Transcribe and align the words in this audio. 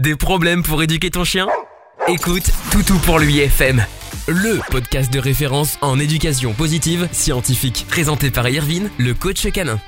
Des 0.00 0.16
problèmes 0.16 0.62
pour 0.62 0.82
éduquer 0.82 1.10
ton 1.10 1.24
chien? 1.24 1.46
Écoute 2.08 2.50
Toutou 2.72 2.96
pour 3.00 3.18
lui 3.18 3.40
FM, 3.40 3.84
le 4.28 4.58
podcast 4.70 5.12
de 5.12 5.18
référence 5.18 5.76
en 5.82 5.98
éducation 5.98 6.54
positive 6.54 7.06
scientifique, 7.12 7.84
présenté 7.86 8.30
par 8.30 8.48
Irvine, 8.48 8.88
le 8.96 9.12
coach 9.12 9.46
canin. 9.52 9.78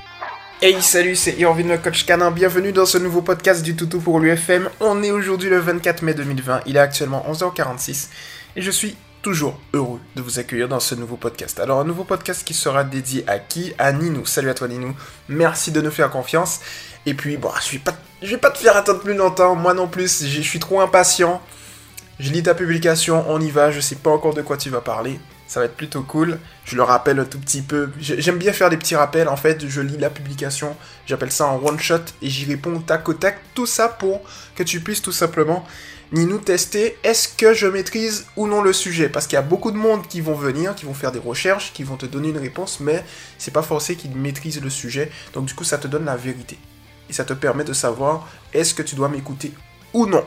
Hey 0.61 0.79
salut, 0.83 1.15
c'est 1.15 1.39
Irvine 1.39 1.69
le 1.69 1.79
coach 1.79 2.05
canin, 2.05 2.29
bienvenue 2.29 2.71
dans 2.71 2.85
ce 2.85 2.99
nouveau 2.99 3.23
podcast 3.23 3.63
du 3.63 3.75
Toutou 3.75 3.99
pour 4.01 4.19
l'UFM. 4.19 4.69
On 4.81 5.01
est 5.01 5.09
aujourd'hui 5.09 5.49
le 5.49 5.57
24 5.57 6.03
mai 6.03 6.13
2020, 6.13 6.61
il 6.67 6.75
est 6.75 6.79
actuellement 6.79 7.25
11h46 7.27 8.09
et 8.55 8.61
je 8.61 8.69
suis 8.69 8.95
toujours 9.23 9.57
heureux 9.73 10.01
de 10.17 10.21
vous 10.21 10.37
accueillir 10.37 10.67
dans 10.67 10.81
ce 10.81 10.93
nouveau 10.95 11.15
podcast. 11.15 11.59
Alors 11.59 11.79
un 11.79 11.85
nouveau 11.85 12.03
podcast 12.03 12.43
qui 12.43 12.53
sera 12.53 12.83
dédié 12.83 13.23
à 13.25 13.39
qui? 13.39 13.73
À 13.79 13.93
Ninou. 13.93 14.25
Salut 14.25 14.49
à 14.49 14.53
toi 14.53 14.67
Ninou, 14.67 14.93
merci 15.29 15.71
de 15.71 15.79
nous 15.81 15.91
faire 15.91 16.11
confiance. 16.11 16.59
Et 17.05 17.13
puis 17.13 17.37
bon, 17.37 17.49
je 17.65 17.71
vais 17.71 17.79
pas, 17.79 17.95
vais 18.21 18.37
pas 18.37 18.51
te 18.51 18.57
faire 18.57 18.75
attendre 18.75 18.99
plus 18.99 19.15
longtemps, 19.15 19.55
moi 19.55 19.73
non 19.73 19.87
plus, 19.87 20.25
je 20.27 20.41
suis 20.41 20.59
trop 20.59 20.81
impatient. 20.81 21.41
Je 22.19 22.31
lis 22.31 22.43
ta 22.43 22.53
publication, 22.53 23.25
on 23.29 23.39
y 23.39 23.49
va, 23.49 23.71
je 23.71 23.79
sais 23.79 23.95
pas 23.95 24.11
encore 24.11 24.33
de 24.33 24.41
quoi 24.41 24.57
tu 24.57 24.69
vas 24.69 24.81
parler. 24.81 25.19
Ça 25.47 25.59
va 25.59 25.67
être 25.67 25.75
plutôt 25.75 26.01
cool. 26.01 26.39
Je 26.65 26.75
le 26.75 26.83
rappelle 26.83 27.19
un 27.19 27.25
tout 27.25 27.39
petit 27.39 27.61
peu. 27.61 27.91
J'aime 27.99 28.37
bien 28.37 28.53
faire 28.53 28.69
des 28.69 28.77
petits 28.77 28.95
rappels. 28.95 29.27
En 29.27 29.35
fait, 29.37 29.67
je 29.67 29.81
lis 29.81 29.97
la 29.97 30.09
publication, 30.09 30.75
j'appelle 31.05 31.31
ça 31.31 31.45
un 31.45 31.55
one 31.55 31.79
shot 31.79 31.95
et 32.21 32.29
j'y 32.29 32.45
réponds 32.45 32.79
tac 32.79 33.07
au 33.07 33.13
tac. 33.13 33.39
Tout 33.53 33.65
ça 33.65 33.87
pour 33.87 34.21
que 34.55 34.63
tu 34.63 34.79
puisses 34.81 35.01
tout 35.01 35.11
simplement 35.11 35.65
ni 36.13 36.27
nous 36.27 36.37
tester 36.37 36.97
est-ce 37.03 37.27
que 37.27 37.55
je 37.55 37.65
maîtrise 37.65 38.27
ou 38.37 38.47
non 38.47 38.61
le 38.61 38.71
sujet. 38.71 39.09
Parce 39.09 39.25
qu'il 39.25 39.35
y 39.35 39.39
a 39.39 39.41
beaucoup 39.41 39.71
de 39.71 39.77
monde 39.77 40.07
qui 40.07 40.21
vont 40.21 40.35
venir, 40.35 40.75
qui 40.75 40.85
vont 40.85 40.93
faire 40.93 41.11
des 41.11 41.19
recherches, 41.19 41.73
qui 41.73 41.83
vont 41.83 41.97
te 41.97 42.05
donner 42.05 42.29
une 42.29 42.37
réponse, 42.37 42.79
mais 42.79 43.03
c'est 43.39 43.51
pas 43.51 43.63
forcé 43.63 43.95
qu'ils 43.95 44.15
maîtrisent 44.15 44.61
le 44.61 44.69
sujet. 44.69 45.11
Donc 45.33 45.45
du 45.45 45.55
coup, 45.55 45.63
ça 45.63 45.79
te 45.79 45.87
donne 45.87 46.05
la 46.05 46.15
vérité. 46.15 46.59
Et 47.09 47.13
ça 47.13 47.25
te 47.25 47.33
permet 47.33 47.63
de 47.63 47.73
savoir 47.73 48.29
est-ce 48.53 48.75
que 48.75 48.83
tu 48.83 48.95
dois 48.95 49.09
m'écouter 49.09 49.53
ou 49.91 50.05
non. 50.05 50.23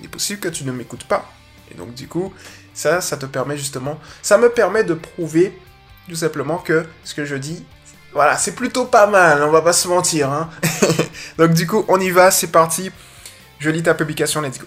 Il 0.00 0.06
est 0.06 0.08
possible 0.08 0.40
que 0.40 0.48
tu 0.48 0.64
ne 0.64 0.72
m'écoutes 0.72 1.04
pas. 1.04 1.30
Et 1.72 1.74
donc 1.74 1.94
du 1.94 2.06
coup, 2.06 2.32
ça, 2.74 3.00
ça 3.00 3.16
te 3.16 3.24
permet 3.24 3.56
justement, 3.56 3.98
ça 4.20 4.36
me 4.36 4.50
permet 4.50 4.84
de 4.84 4.92
prouver 4.92 5.58
tout 6.06 6.16
simplement 6.16 6.58
que 6.58 6.84
ce 7.02 7.14
que 7.14 7.24
je 7.24 7.36
dis, 7.36 7.64
voilà, 8.12 8.36
c'est 8.36 8.54
plutôt 8.54 8.84
pas 8.84 9.06
mal, 9.06 9.42
on 9.42 9.50
va 9.50 9.62
pas 9.62 9.72
se 9.72 9.88
mentir. 9.88 10.30
Hein. 10.30 10.50
donc 11.38 11.52
du 11.54 11.66
coup, 11.66 11.86
on 11.88 11.98
y 11.98 12.10
va, 12.10 12.30
c'est 12.30 12.48
parti. 12.48 12.90
Je 13.58 13.70
lis 13.70 13.82
ta 13.82 13.94
publication, 13.94 14.42
let's 14.42 14.58
go. 14.58 14.66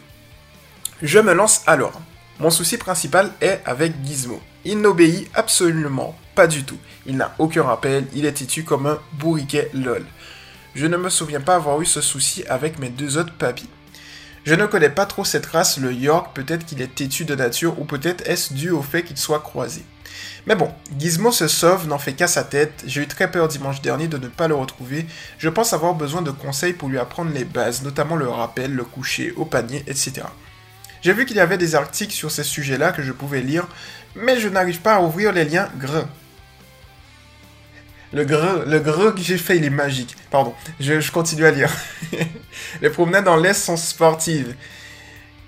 Je 1.03 1.19
me 1.19 1.33
lance 1.33 1.61
alors. 1.67 2.01
Mon 2.39 2.49
souci 2.49 2.77
principal 2.77 3.31
est 3.39 3.61
avec 3.65 3.93
Gizmo. 4.03 4.41
Il 4.65 4.81
n'obéit 4.81 5.29
absolument 5.35 6.17
pas 6.33 6.47
du 6.47 6.63
tout. 6.63 6.79
Il 7.05 7.17
n'a 7.17 7.35
aucun 7.37 7.61
rappel, 7.61 8.07
il 8.15 8.25
est 8.25 8.31
têtu 8.31 8.63
comme 8.63 8.87
un 8.87 8.97
bourriquet 9.13 9.69
lol. 9.75 10.03
Je 10.73 10.87
ne 10.87 10.97
me 10.97 11.09
souviens 11.09 11.39
pas 11.39 11.55
avoir 11.55 11.79
eu 11.81 11.85
ce 11.85 12.01
souci 12.01 12.43
avec 12.49 12.79
mes 12.79 12.89
deux 12.89 13.19
autres 13.19 13.33
papis. 13.33 13.69
Je 14.43 14.55
ne 14.55 14.65
connais 14.65 14.89
pas 14.89 15.05
trop 15.05 15.23
cette 15.23 15.45
race, 15.45 15.77
le 15.77 15.93
York, 15.93 16.31
peut-être 16.33 16.65
qu'il 16.65 16.81
est 16.81 16.95
têtu 16.95 17.25
de 17.25 17.35
nature 17.35 17.79
ou 17.79 17.85
peut-être 17.85 18.27
est-ce 18.27 18.55
dû 18.55 18.71
au 18.71 18.81
fait 18.81 19.03
qu'il 19.03 19.17
soit 19.17 19.41
croisé. 19.41 19.83
Mais 20.47 20.55
bon, 20.55 20.71
Gizmo 20.97 21.31
se 21.31 21.47
sauve, 21.47 21.87
n'en 21.87 21.99
fait 21.99 22.13
qu'à 22.13 22.27
sa 22.27 22.43
tête, 22.43 22.83
j'ai 22.87 23.01
eu 23.01 23.07
très 23.07 23.29
peur 23.29 23.47
dimanche 23.47 23.83
dernier 23.83 24.07
de 24.07 24.17
ne 24.17 24.29
pas 24.29 24.47
le 24.47 24.55
retrouver, 24.55 25.05
je 25.37 25.49
pense 25.49 25.73
avoir 25.73 25.93
besoin 25.93 26.23
de 26.23 26.31
conseils 26.31 26.73
pour 26.73 26.89
lui 26.89 26.97
apprendre 26.97 27.31
les 27.31 27.45
bases, 27.45 27.83
notamment 27.83 28.15
le 28.15 28.29
rappel, 28.29 28.73
le 28.73 28.83
coucher, 28.83 29.31
au 29.35 29.45
panier, 29.45 29.83
etc. 29.85 30.23
J'ai 31.07 31.13
vu 31.13 31.25
qu'il 31.25 31.37
y 31.37 31.39
avait 31.39 31.57
des 31.57 31.73
articles 31.73 32.11
sur 32.11 32.31
ces 32.31 32.43
sujets-là 32.43 32.91
que 32.91 33.01
je 33.01 33.13
pouvais 33.13 33.39
lire, 33.39 33.65
mais 34.13 34.41
je 34.41 34.49
n'arrive 34.49 34.81
pas 34.81 34.95
à 34.95 34.99
ouvrir 34.99 35.31
les 35.31 35.45
liens 35.45 35.69
gras. 35.79 36.05
Le 38.11 38.25
gras, 38.25 38.65
le 38.65 38.77
gras 38.81 39.13
que 39.13 39.21
j'ai 39.21 39.37
fait, 39.37 39.55
il 39.55 39.63
est 39.63 39.69
magique. 39.69 40.17
Pardon, 40.31 40.53
je, 40.81 41.09
continue 41.09 41.45
à 41.45 41.51
lire. 41.51 41.71
les 42.81 42.89
promenades 42.89 43.23
dans 43.23 43.37
l'Est 43.37 43.53
sont 43.53 43.77
sportives. 43.77 44.53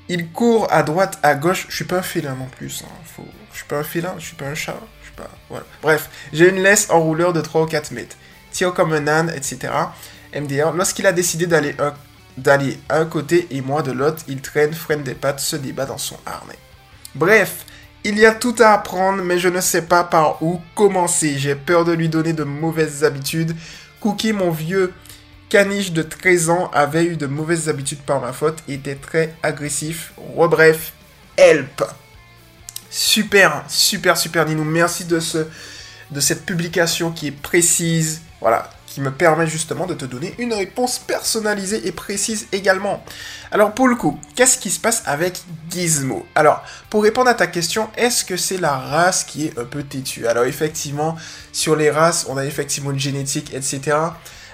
Il 0.08 0.30
court 0.30 0.72
à 0.72 0.82
droite, 0.82 1.20
à 1.24 1.36
gauche. 1.36 1.66
Je 1.68 1.76
suis 1.76 1.84
pas 1.84 1.98
un 1.98 2.04
félin 2.04 2.36
non 2.36 2.48
plus. 2.48 2.86
Hein. 2.86 3.24
Je 3.52 3.58
suis 3.58 3.68
pas 3.68 3.80
un 3.80 3.84
félin, 3.84 4.16
je 4.18 4.28
suis 4.28 4.38
pas 4.38 4.46
un 4.46 4.56
chat. 4.56 4.80
Je 5.04 5.12
pas... 5.22 5.30
Bref, 5.82 6.10
j'ai 6.32 6.48
une 6.48 6.64
laisse 6.64 6.90
en 6.90 7.02
rouleur 7.02 7.34
de 7.34 7.42
3 7.42 7.64
ou 7.64 7.66
4 7.66 7.92
mètres. 7.92 8.16
Tire 8.54 8.74
comme 8.74 8.94
un 8.94 9.10
âne, 9.10 9.30
etc. 9.36 9.74
MDR, 10.34 10.72
lorsqu'il 10.72 11.06
a 11.06 11.12
décidé 11.12 11.48
d'aller 11.48 11.76
un 11.80 11.94
d'aller 12.42 12.80
un 12.90 13.06
côté 13.06 13.48
et 13.52 13.62
moi 13.62 13.82
de 13.82 13.92
l'autre, 13.92 14.24
il 14.28 14.42
traîne, 14.42 14.74
freine 14.74 15.04
des 15.04 15.14
pattes, 15.14 15.40
se 15.40 15.56
débat 15.56 15.86
dans 15.86 15.98
son 15.98 16.18
harnais. 16.26 16.58
Bref, 17.16 17.66
il 18.04 18.18
y 18.18 18.26
a 18.26 18.34
tout 18.34 18.56
à 18.60 18.74
apprendre, 18.74 19.24
mais 19.24 19.40
je 19.40 19.50
ne 19.50 19.62
sais 19.62 19.82
pas 19.82 20.04
par 20.04 20.42
où 20.42 20.62
commencer. 20.76 21.38
J'ai 21.38 21.56
peur 21.56 21.86
de 21.86 21.92
lui 21.92 22.10
donner 22.10 22.34
de 22.34 22.44
mauvaises 22.44 23.04
habitudes. 23.04 23.56
Cookie, 24.00 24.34
mon 24.34 24.52
vieux 24.52 24.94
caniche 25.50 25.92
de 25.92 26.04
13 26.04 26.50
ans, 26.50 26.72
avait 26.74 27.06
eu 27.06 27.18
de 27.18 27.26
mauvaises 27.26 27.70
habitudes 27.70 28.02
par 28.02 28.22
ma 28.22 28.34
faute 28.34 28.64
était 28.68 28.96
très 28.96 29.36
agressif. 29.44 30.14
Rebref, 30.36 30.94
help 31.38 31.84
Super, 32.90 33.64
super, 33.68 34.18
super 34.18 34.46
Ninou. 34.46 34.64
Merci 34.64 35.06
de, 35.06 35.20
ce, 35.20 35.46
de 36.12 36.20
cette 36.20 36.46
publication 36.46 37.12
qui 37.12 37.28
est 37.28 37.32
précise. 37.32 38.22
Voilà, 38.42 38.70
qui 38.90 39.02
me 39.02 39.12
permet 39.12 39.46
justement 39.46 39.86
de 39.86 39.94
te 39.94 40.06
donner 40.06 40.34
une 40.40 40.54
réponse 40.54 40.98
personnalisée 40.98 41.88
et 41.88 41.92
précise 41.92 42.48
également. 42.52 43.04
Alors 43.52 43.74
pour 43.74 43.88
le 43.88 43.96
coup, 43.96 44.20
qu'est-ce 44.36 44.58
qui 44.58 44.72
se 44.72 44.80
passe 44.80 45.04
avec 45.06 45.42
Gizmo? 45.70 46.26
Alors, 46.34 46.64
pour 46.90 47.04
répondre 47.04 47.30
à 47.30 47.36
ta 47.36 47.48
question, 47.48 47.90
est-ce 47.96 48.26
que 48.26 48.36
c'est 48.36 48.58
la 48.58 48.76
race 48.76 49.24
qui 49.24 49.46
est 49.46 49.58
un 49.60 49.66
peu 49.66 49.84
têtue? 49.84 50.26
Alors 50.26 50.46
effectivement, 50.46 51.16
sur 51.52 51.76
les 51.76 51.92
races, 51.92 52.26
on 52.30 52.38
a 52.38 52.46
effectivement 52.46 52.92
une 52.92 53.00
génétique, 53.00 53.54
etc. 53.54 53.96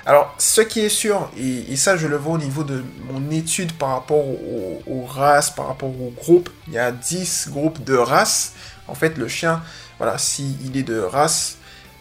Alors, 0.06 0.36
ce 0.38 0.62
qui 0.62 0.82
est 0.82 0.90
sûr, 0.90 1.32
et, 1.38 1.76
ça 1.78 1.98
je 1.98 2.06
le 2.06 2.18
vois 2.18 2.34
au 2.34 2.38
niveau 2.38 2.64
de 2.64 2.84
mon 3.10 3.32
étude 3.32 3.72
par 3.74 3.90
rapport 3.90 4.24
aux, 4.24 5.06
races, 5.08 5.50
par 5.50 5.68
rapport 5.68 5.90
aux 5.90 6.14
groupes, 6.16 6.50
il 6.68 6.74
y 6.74 6.78
a 6.78 6.92
10 6.92 7.48
groupes 7.50 7.84
de 7.84 7.96
races. 7.96 8.54
En 8.88 8.94
fait, 8.94 9.18
le 9.18 9.28
chien, 9.28 9.64
voilà, 9.98 10.20
s'il 10.20 10.64
il 10.64 10.78
est 10.78 10.84
de 10.84 11.00
race, 11.00 11.58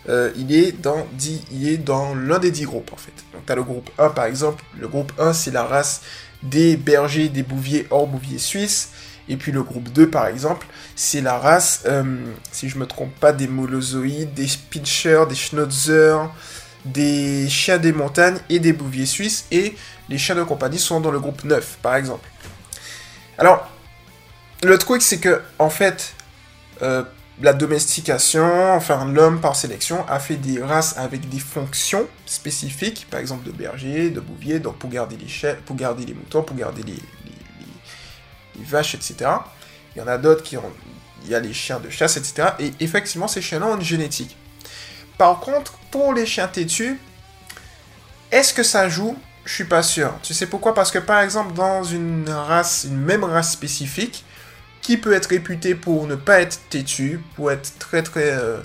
euh, 0.09 0.31
il 0.37 0.55
est 0.55 0.73
dans, 0.73 1.07
il 1.51 1.69
est 1.69 1.79
dans 1.79 2.15
l'un 2.15 2.39
des 2.39 2.51
10 2.51 2.65
groupes 2.65 2.93
en 2.93 2.97
fait. 2.97 3.13
Donc 3.33 3.47
tu 3.47 3.53
as 3.53 3.57
le 3.57 3.63
groupe 3.63 3.91
1 3.99 4.11
par 4.11 4.27
exemple. 4.27 4.63
Le 4.79 4.89
groupe 4.89 5.13
1 5.19 5.33
c'est 5.33 5.51
la 5.51 5.65
race 5.65 6.03
des 6.43 6.77
bergers, 6.77 7.29
des 7.29 7.43
bouviers 7.43 7.87
hors 7.91 8.07
bouvier 8.07 8.39
suisse. 8.39 8.91
Et 9.29 9.37
puis 9.37 9.53
le 9.53 9.63
groupe 9.63 9.91
2 9.91 10.11
par 10.11 10.27
exemple, 10.27 10.67
c'est 10.95 11.23
la 11.23 11.39
race, 11.39 11.83
euh, 11.87 12.05
si 12.53 12.69
je 12.69 12.77
me 12.77 12.87
trompe 12.87 13.15
pas, 13.19 13.33
des 13.33 13.49
molozoïdes, 13.49 14.35
des 14.35 14.49
pinchers, 14.71 15.25
des 15.27 15.35
schnauzer, 15.35 16.29
des 16.85 17.49
chiens 17.49 17.79
des 17.79 17.93
montagnes 17.93 18.39
et 18.51 18.59
des 18.59 18.75
bouviers 18.75 19.07
suisses. 19.07 19.47
Et 19.51 19.75
les 20.11 20.19
chiens 20.19 20.35
de 20.35 20.43
compagnie 20.43 20.79
sont 20.79 21.01
dans 21.01 21.11
le 21.11 21.21
groupe 21.21 21.45
9 21.45 21.79
par 21.81 21.97
exemple. 21.97 22.29
Alors, 23.39 23.67
le 24.63 24.77
truc 24.77 25.01
c'est 25.01 25.19
que 25.19 25.41
en 25.59 25.71
fait, 25.71 26.15
euh, 26.83 27.03
la 27.41 27.53
domestication, 27.53 28.75
enfin 28.75 29.05
l'homme 29.07 29.41
par 29.41 29.57
sélection 29.57 30.07
a 30.09 30.21
fait 30.21 30.37
des 30.37 30.63
races 30.63 30.97
avec 30.97 31.29
des 31.29 31.41
fonctions 31.41 32.07
spécifiques, 32.27 33.07
par 33.11 33.21
exemple 33.21 33.45
de 33.45 33.51
berger, 33.51 34.11
de 34.11 34.21
bouvier, 34.21 34.61
donc 34.61 34.77
pour 34.77 34.91
garder 34.91 35.17
les 35.17 35.29
chiens, 35.29 35.57
pour 35.67 35.75
garder 35.75 36.07
les 36.07 36.15
moutons, 36.15 36.43
pour 36.43 36.57
garder 36.57 36.83
les, 36.83 36.99
vaches, 38.65 38.95
etc. 38.95 39.31
Il 39.95 39.99
y 39.99 40.03
en 40.03 40.07
a 40.07 40.17
d'autres 40.17 40.45
qui 40.45 40.57
ont, 40.57 40.73
il 41.25 41.31
y 41.31 41.35
a 41.35 41.41
les 41.41 41.53
chiens 41.53 41.81
de 41.81 41.91
chasse, 41.91 42.17
etc. 42.17 42.51
Et 42.61 42.73
effectivement, 42.79 43.27
ces 43.27 43.43
chiens-là 43.43 43.67
ont 43.67 43.77
une 43.77 43.83
génétique. 43.83 44.37
Par 45.19 45.41
contre, 45.41 45.75
pour 45.91 46.15
les 46.15 46.25
chiens 46.25 46.47
têtus, 46.47 46.99
est-ce 48.31 48.55
que 48.55 48.63
ça 48.63 48.89
joue? 48.89 49.17
Je 49.45 49.53
suis 49.53 49.65
pas 49.65 49.83
sûr. 49.83 50.13
Tu 50.23 50.35
sais 50.35 50.47
pourquoi? 50.47 50.73
Parce 50.73 50.91
que 50.91 50.99
par 50.99 51.21
exemple, 51.21 51.53
dans 51.53 51.83
une 51.83 52.29
race, 52.31 52.85
une 52.89 52.97
même 52.97 53.25
race 53.25 53.53
spécifique, 53.53 54.25
qui 54.85 54.99
peut 54.99 55.15
être 55.15 55.31
réputé 55.31 55.75
pour 55.75 56.07
ne 56.07 56.15
pas 56.15 56.41
être 56.41 56.61
têtu, 56.69 57.21
pour 57.35 57.51
être 57.51 57.79
très 57.81 58.03
très... 58.05 58.31
Euh, 58.31 58.59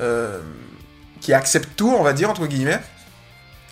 euh, 0.00 0.40
qui 1.20 1.34
accepte 1.34 1.76
tout, 1.76 1.90
on 1.90 2.02
va 2.02 2.14
dire, 2.14 2.30
entre 2.30 2.46
guillemets, 2.46 2.80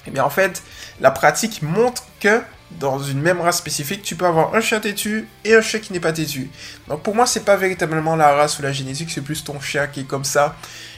et 0.05 0.09
eh 0.09 0.11
bien 0.11 0.23
en 0.23 0.29
fait, 0.29 0.63
la 1.01 1.11
pratique 1.11 1.63
montre 1.63 2.05
que 2.21 2.43
dans 2.73 2.99
une 2.99 3.23
même 3.23 3.41
race 3.41 3.57
spécifique, 3.57 4.03
tu 4.03 4.17
peux 4.17 4.27
avoir 4.27 4.55
un 4.55 4.61
chien 4.61 4.81
têtu 4.81 5.27
et 5.47 5.55
un 5.55 5.63
chien 5.63 5.81
qui 5.81 5.95
n'est 5.95 6.01
pas 6.01 6.13
têtu. 6.13 6.51
Donc 6.89 7.03
pour 7.03 7.15
moi, 7.15 7.27
c'est 7.27 7.47
pas 7.47 7.57
véritablement 7.57 8.17
la 8.17 8.33
race 8.33 8.59
ou 8.59 8.63
la 8.63 8.73
génétique, 8.73 9.11
c'est 9.11 9.23
plus 9.23 9.43
ton 9.43 9.59
chien 9.59 9.87
qui 9.87 10.01
est 10.01 10.07
comme 10.07 10.25
ça. 10.25 10.57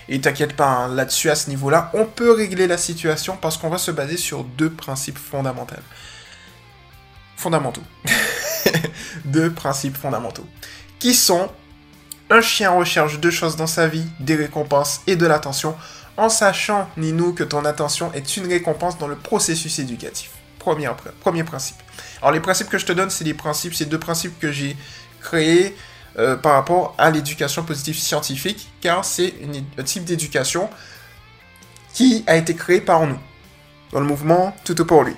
Et 0.09 0.20
t'inquiète 0.20 0.56
pas, 0.56 0.67
hein, 0.67 0.88
là-dessus, 0.93 1.31
à 1.31 1.37
ce 1.37 1.50
niveau-là, 1.50 1.93
on 1.94 2.05
peut 2.05 2.32
régler 2.32 2.67
la 2.67 2.79
situation 2.79 3.37
parce 3.37 3.56
qu'on 3.56 3.69
va 3.69 3.79
se 3.79 3.93
baser 3.93 4.17
sur 4.17 4.43
deux 4.43 4.70
principes 4.70 5.19
fondamentaux. 5.19 5.76
Fondamentaux. 7.37 7.85
deux 9.25 9.53
principes 9.53 9.97
fondamentaux 9.97 10.47
qui 11.00 11.14
sont 11.14 11.50
un 12.31 12.41
chien 12.41 12.70
recherche 12.70 13.19
deux 13.19 13.32
choses 13.32 13.56
dans 13.56 13.67
sa 13.67 13.88
vie, 13.88 14.06
des 14.20 14.37
récompenses 14.37 15.00
et 15.08 15.17
de 15.17 15.26
l'attention, 15.26 15.75
en 16.17 16.29
sachant, 16.29 16.88
Ninou, 16.97 17.32
que 17.32 17.43
ton 17.43 17.64
attention 17.64 18.12
est 18.12 18.37
une 18.37 18.47
récompense 18.47 18.99
dans 18.99 19.08
le 19.08 19.17
processus 19.17 19.81
éducatif. 19.81 20.31
Premier, 20.61 20.91
principe. 21.44 21.76
Alors 22.20 22.32
les 22.32 22.41
principes 22.41 22.69
que 22.69 22.79
je 22.79 22.87
te 22.87 22.93
donne, 22.93 23.11
c'est 23.11 23.25
les 23.25 23.35
principes, 23.35 23.75
c'est 23.75 23.87
deux 23.87 23.99
principes 23.99 24.38
que 24.38 24.52
j'ai 24.52 24.76
créés 25.20 25.75
euh, 26.19 26.37
par 26.37 26.52
rapport 26.52 26.94
à 26.99 27.11
l'éducation 27.11 27.64
positive 27.64 27.99
scientifique, 27.99 28.69
car 28.81 29.05
c'est 29.05 29.35
un 29.79 29.82
type 29.82 30.05
d'éducation 30.05 30.69
qui 31.94 32.23
a 32.26 32.37
été 32.37 32.55
créé 32.55 32.81
par 32.81 33.06
nous, 33.06 33.19
dans 33.93 34.00
le 34.00 34.06
mouvement 34.06 34.55
Tout 34.64 34.75
pour 34.85 35.03
lui. 35.03 35.17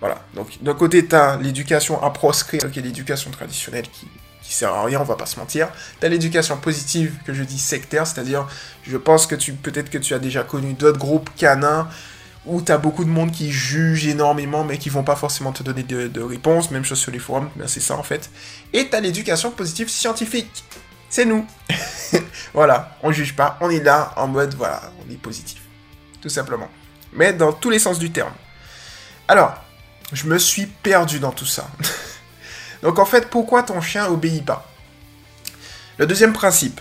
Voilà. 0.00 0.20
Donc, 0.34 0.58
d'un 0.60 0.74
côté, 0.74 1.06
tu 1.06 1.14
as 1.14 1.36
l'éducation 1.36 2.02
à 2.02 2.10
proscrire, 2.10 2.70
qui 2.70 2.80
est 2.80 2.82
l'éducation 2.82 3.30
traditionnelle 3.30 3.86
qui, 3.88 4.06
qui 4.52 4.58
sert 4.58 4.74
à 4.74 4.84
rien, 4.84 5.00
on 5.00 5.04
va 5.04 5.16
pas 5.16 5.24
se 5.24 5.38
mentir. 5.38 5.68
Tu 5.98 6.04
as 6.06 6.10
l'éducation 6.10 6.58
positive, 6.58 7.14
que 7.24 7.32
je 7.32 7.42
dis 7.42 7.58
sectaire, 7.58 8.06
c'est-à-dire, 8.06 8.46
je 8.82 8.98
pense 8.98 9.26
que 9.26 9.34
tu, 9.34 9.54
peut-être 9.54 9.88
que 9.88 9.96
tu 9.96 10.12
as 10.12 10.18
déjà 10.18 10.42
connu 10.42 10.74
d'autres 10.74 10.98
groupes 10.98 11.30
canins 11.36 11.88
où 12.44 12.60
tu 12.60 12.70
as 12.70 12.76
beaucoup 12.76 13.04
de 13.04 13.08
monde 13.08 13.30
qui 13.30 13.50
juge 13.50 14.06
énormément, 14.06 14.62
mais 14.62 14.76
qui 14.76 14.90
vont 14.90 15.04
pas 15.04 15.16
forcément 15.16 15.52
te 15.52 15.62
donner 15.62 15.84
de, 15.84 16.20
réponses, 16.20 16.70
même 16.70 16.84
chose 16.84 16.98
sur 16.98 17.12
les 17.12 17.18
forums, 17.18 17.48
ben 17.56 17.66
c'est 17.66 17.80
ça 17.80 17.96
en 17.96 18.02
fait. 18.02 18.30
Et 18.74 18.90
tu 18.90 18.94
as 18.94 19.00
l'éducation 19.00 19.52
positive 19.52 19.88
scientifique. 19.88 20.64
C'est 21.08 21.24
nous. 21.24 21.46
voilà, 22.52 22.98
on 23.02 23.10
juge 23.10 23.34
pas, 23.34 23.56
on 23.62 23.70
est 23.70 23.82
là 23.82 24.12
en 24.16 24.28
mode, 24.28 24.54
voilà, 24.54 24.82
on 25.06 25.10
est 25.10 25.16
positif. 25.16 25.62
Tout 26.20 26.28
simplement. 26.28 26.68
Mais 27.14 27.32
dans 27.32 27.52
tous 27.52 27.70
les 27.70 27.78
sens 27.78 27.98
du 27.98 28.10
terme. 28.10 28.32
Alors, 29.28 29.54
je 30.12 30.26
me 30.26 30.36
suis 30.36 30.66
perdu 30.66 31.20
dans 31.20 31.32
tout 31.32 31.46
ça. 31.46 31.70
Donc 32.82 32.98
en 32.98 33.06
fait, 33.06 33.30
pourquoi 33.30 33.62
ton 33.62 33.80
chien 33.80 34.06
obéit 34.08 34.44
pas? 34.44 34.68
Le 35.98 36.06
deuxième 36.06 36.32
principe, 36.32 36.80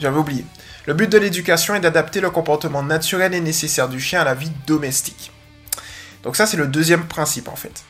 j'avais 0.00 0.18
oublié. 0.18 0.44
Le 0.86 0.94
but 0.94 1.08
de 1.10 1.18
l'éducation 1.18 1.74
est 1.74 1.80
d'adapter 1.80 2.20
le 2.20 2.30
comportement 2.30 2.82
naturel 2.82 3.34
et 3.34 3.40
nécessaire 3.40 3.88
du 3.88 4.00
chien 4.00 4.20
à 4.20 4.24
la 4.24 4.34
vie 4.34 4.50
domestique. 4.66 5.30
Donc 6.22 6.36
ça, 6.36 6.46
c'est 6.46 6.56
le 6.56 6.66
deuxième 6.66 7.06
principe 7.06 7.48
en 7.48 7.56
fait. 7.56 7.84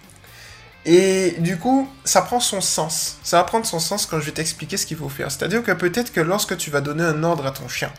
Et 0.85 1.37
du 1.39 1.59
coup, 1.59 1.89
ça 2.05 2.23
prend 2.23 2.41
son 2.41 2.61
sens. 2.61 3.19
Ça 3.23 3.39
va 3.39 3.45
prendre 3.45 3.67
son 3.67 3.79
sens 3.79 4.05
quand 4.05 4.21
je 4.21 4.27
vais 4.27 4.33
t'expliquer 4.33 4.77
ce 4.77 4.85
qu'il 4.85 4.97
faut 4.97 5.09
faire. 5.09 5.31
C'est-à-dire 5.31 5.63
que 5.63 5.73
peut-être 5.73 6.13
que 6.13 6.21
lorsque 6.21 6.57
tu 6.57 6.71
vas 6.71 6.81
donner 6.81 7.05
un 7.05 7.23
ordre 7.23 7.47
à 7.47 7.53
ton 7.53 7.69
chien, 7.69 7.93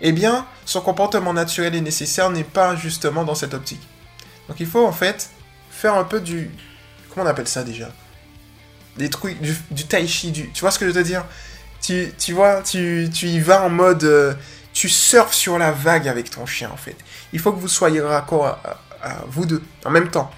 eh 0.00 0.12
bien, 0.12 0.46
son 0.64 0.80
comportement 0.80 1.32
naturel 1.32 1.74
et 1.74 1.80
nécessaire 1.80 2.30
n'est 2.30 2.42
pas 2.42 2.74
justement 2.74 3.24
dans 3.24 3.34
cette 3.34 3.54
optique. 3.54 3.86
Donc 4.48 4.60
il 4.60 4.66
faut 4.66 4.84
en 4.84 4.92
fait 4.92 5.30
faire 5.70 5.94
un 5.94 6.04
peu 6.04 6.20
du... 6.20 6.50
Comment 7.10 7.26
on 7.26 7.28
appelle 7.28 7.48
ça 7.48 7.62
déjà? 7.62 7.90
Des 8.96 9.08
trucs, 9.10 9.40
du, 9.40 9.86
tai 9.86 10.06
chi. 10.06 10.32
Tu 10.32 10.60
vois 10.60 10.70
ce 10.70 10.78
que 10.78 10.86
je 10.86 10.90
veux 10.90 11.02
te 11.02 11.06
dire? 11.06 11.24
Tu, 11.80 12.12
tu 12.18 12.32
vois, 12.32 12.62
tu, 12.62 13.08
tu 13.12 13.26
y 13.26 13.40
vas 13.40 13.62
en 13.62 13.70
mode... 13.70 14.04
Euh, 14.04 14.34
tu 14.72 14.88
surfes 14.88 15.34
sur 15.34 15.58
la 15.58 15.70
vague 15.70 16.08
avec 16.08 16.30
ton 16.30 16.46
chien 16.46 16.70
en 16.72 16.78
fait. 16.78 16.96
Il 17.34 17.40
faut 17.40 17.52
que 17.52 17.60
vous 17.60 17.68
soyez 17.68 18.00
raccord 18.00 18.46
à, 18.46 18.80
à 19.02 19.16
vous 19.26 19.44
deux 19.44 19.62
en 19.84 19.90
même 19.90 20.10
temps. 20.10 20.30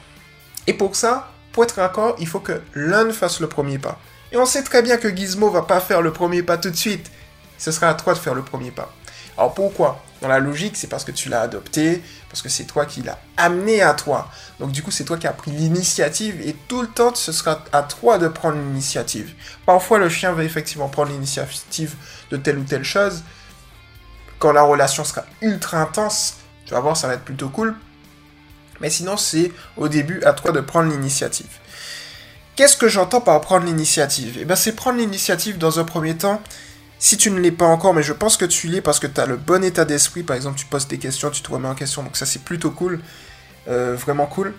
Et 0.67 0.75
pour 0.75 0.97
ça, 0.97 1.31
pour 1.53 1.63
être 1.63 1.77
raccord, 1.77 2.17
il 2.19 2.27
faut 2.27 2.41
que 2.41 2.61
l'un 2.75 3.13
fasse 3.13 3.41
le 3.41 3.49
premier 3.49 3.79
pas. 3.79 4.01
Et 4.33 4.37
on 4.37 4.47
sait 4.47 4.65
très 4.65 4.83
bien 4.83 4.97
que 4.97 5.15
Gizmo 5.15 5.51
va 5.51 5.63
pas 5.63 5.79
faire 5.79 6.03
le 6.03 6.13
premier 6.13 6.43
pas 6.43 6.59
tout 6.59 6.71
de 6.71 6.77
suite. 6.77 7.13
Ce 7.59 7.71
sera 7.71 7.91
à 7.91 7.95
toi 7.95 8.15
de 8.15 8.19
faire 8.19 8.35
le 8.35 8.43
premier 8.43 8.73
pas. 8.73 8.93
Alors 9.39 9.55
pourquoi? 9.55 10.03
La 10.29 10.39
logique, 10.39 10.77
c'est 10.77 10.87
parce 10.87 11.05
que 11.05 11.13
tu 11.13 11.29
l'as 11.29 11.43
adopté, 11.43 12.03
parce 12.29 12.41
que 12.41 12.49
c'est 12.49 12.65
toi 12.65 12.87
qui 12.87 13.03
l'as 13.03 13.19
amené 13.37 13.83
à 13.83 13.95
toi. 13.95 14.31
Donc 14.59 14.73
du 14.73 14.83
coup, 14.83 14.91
c'est 14.91 15.05
toi 15.05 15.19
qui 15.19 15.27
as 15.27 15.33
pris 15.33 15.51
l'initiative 15.51 16.41
et 16.41 16.55
tout 16.67 16.83
le 16.83 16.89
temps, 16.89 17.15
ce 17.15 17.31
sera 17.31 17.63
à 17.73 17.83
toi 17.83 18.19
de 18.19 18.29
prendre 18.29 18.57
l'initiative. 18.57 19.35
Parfois, 19.67 19.99
le 19.99 20.09
chien 20.09 20.33
va 20.33 20.45
effectivement 20.45 20.89
prendre 20.89 21.13
l'initiative 21.13 21.95
de 22.31 22.37
telle 22.37 22.59
ou 22.59 22.65
telle 22.65 22.85
chose. 22.85 23.23
Quand 24.39 24.53
la 24.53 24.63
relation 24.63 25.05
sera 25.05 25.25
ultra 25.43 25.79
intense, 25.79 26.37
tu 26.65 26.73
vas 26.73 26.81
voir, 26.81 26.97
ça 26.97 27.07
va 27.07 27.15
être 27.15 27.25
plutôt 27.25 27.51
cool. 27.51 27.77
Mais 28.81 28.91
sinon, 28.91 29.17
c'est 29.17 29.53
au 29.77 29.89
début 29.89 30.23
à 30.25 30.33
toi 30.33 30.53
de 30.53 30.61
prendre 30.61 30.91
l'initiative. 30.91 31.59
Qu'est-ce 32.57 32.77
que 32.77 32.89
j'entends 32.89 33.21
par 33.21 33.41
prendre 33.41 33.67
l'initiative? 33.67 34.39
Eh 34.41 34.45
bien, 34.45 34.57
c'est 34.57 34.73
prendre 34.73 34.99
l'initiative 34.99 35.59
dans 35.59 35.81
un 35.81 35.85
premier 35.85 36.17
temps. 36.17 36.43
Si 37.05 37.19
tu 37.19 37.31
ne 37.31 37.39
l'es 37.39 37.53
pas 37.53 37.67
encore, 37.67 37.93
mais 37.93 38.03
je 38.03 38.15
pense 38.15 38.39
que 38.39 38.47
tu 38.47 38.67
l'es 38.67 38.81
parce 38.81 38.99
que 38.99 39.07
tu 39.07 39.21
as 39.21 39.27
le 39.27 39.37
bon 39.37 39.63
état 39.63 39.85
d'esprit. 39.85 40.23
Par 40.23 40.37
exemple, 40.37 40.59
tu 40.59 40.65
poses 40.65 40.89
des 40.89 40.97
questions, 40.97 41.31
tu 41.31 41.43
te 41.43 41.51
remets 41.51 41.69
en 41.69 41.75
question. 41.75 42.03
Donc 42.03 42.17
ça, 42.17 42.25
c'est 42.25 42.43
plutôt 42.43 42.71
cool. 42.71 42.99
Euh, 43.69 43.95
vraiment 43.95 44.25
cool. 44.25 44.55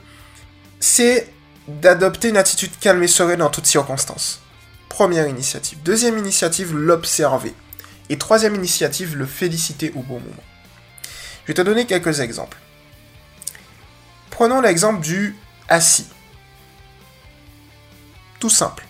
C'est 0.79 1.33
d'adopter 1.67 2.29
une 2.29 2.37
attitude 2.37 2.69
calme 2.79 3.01
et 3.01 3.07
sereine 3.07 3.41
en 3.41 3.49
toutes 3.49 3.65
circonstances. 3.65 4.41
Première 4.89 5.27
initiative. 5.27 5.79
Deuxième 5.81 6.19
initiative, 6.19 6.71
l'observer. 6.75 7.55
Et 8.09 8.19
troisième 8.19 8.53
initiative, 8.53 9.15
le 9.17 9.25
féliciter 9.25 9.91
au 9.95 10.01
bon 10.01 10.19
moment. 10.19 10.43
Je 11.45 11.47
vais 11.47 11.55
te 11.55 11.63
donner 11.63 11.87
quelques 11.87 12.19
exemples. 12.19 12.59
Prenons 14.29 14.61
l'exemple 14.61 15.01
du 15.01 15.35
assis. 15.67 16.05
Tout 18.39 18.51
simple. 18.51 18.85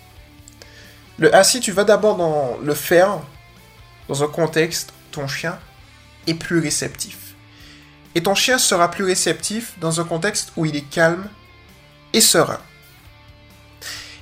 Le 1.18 1.34
assis, 1.34 1.62
tu 1.62 1.72
vas 1.72 1.86
d'abord 1.86 2.18
dans 2.18 2.57
le 2.62 2.74
faire 2.74 3.22
dans 4.07 4.24
un 4.24 4.28
contexte, 4.28 4.94
ton 5.12 5.28
chien 5.28 5.57
est 6.28 6.34
plus 6.34 6.60
réceptif. 6.60 7.18
Et 8.16 8.24
ton 8.24 8.36
chien 8.36 8.57
sera 8.57 8.90
plus 8.90 9.04
réceptif 9.04 9.78
dans 9.80 10.00
un 10.00 10.06
contexte 10.06 10.52
où 10.56 10.66
il 10.66 10.75
est 10.75 10.90
calme 10.90 11.28
et 12.13 12.22
serein. 12.22 12.60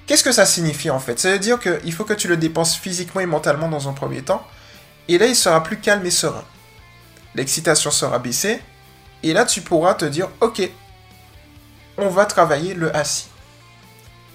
Qu'est-ce 0.06 0.24
que 0.24 0.32
ça 0.32 0.46
signifie 0.46 0.90
en 0.90 1.00
fait? 1.00 1.20
Ça 1.20 1.32
veut 1.32 1.40
dire 1.40 1.60
qu'il 1.60 1.94
faut 1.94 2.04
que 2.04 2.14
tu 2.14 2.28
le 2.28 2.38
dépenses 2.38 2.76
physiquement 2.76 3.22
et 3.22 3.26
mentalement 3.26 3.70
dans 3.70 3.88
un 3.88 3.94
premier 3.94 4.22
temps. 4.22 4.46
Et 5.08 5.18
là, 5.18 5.28
il 5.28 5.36
sera 5.36 5.64
plus 5.64 5.80
calme 5.80 6.06
et 6.06 6.12
serein. 6.12 6.44
L'excitation 7.36 7.92
sera 7.92 8.20
baissée. 8.20 8.62
Et 9.22 9.34
là, 9.34 9.46
tu 9.46 9.62
pourras 9.62 9.94
te 9.94 10.06
dire, 10.06 10.30
ok, 10.42 10.70
on 11.98 12.10
va 12.10 12.26
travailler 12.26 12.74
le 12.74 12.94
assis. 12.96 13.28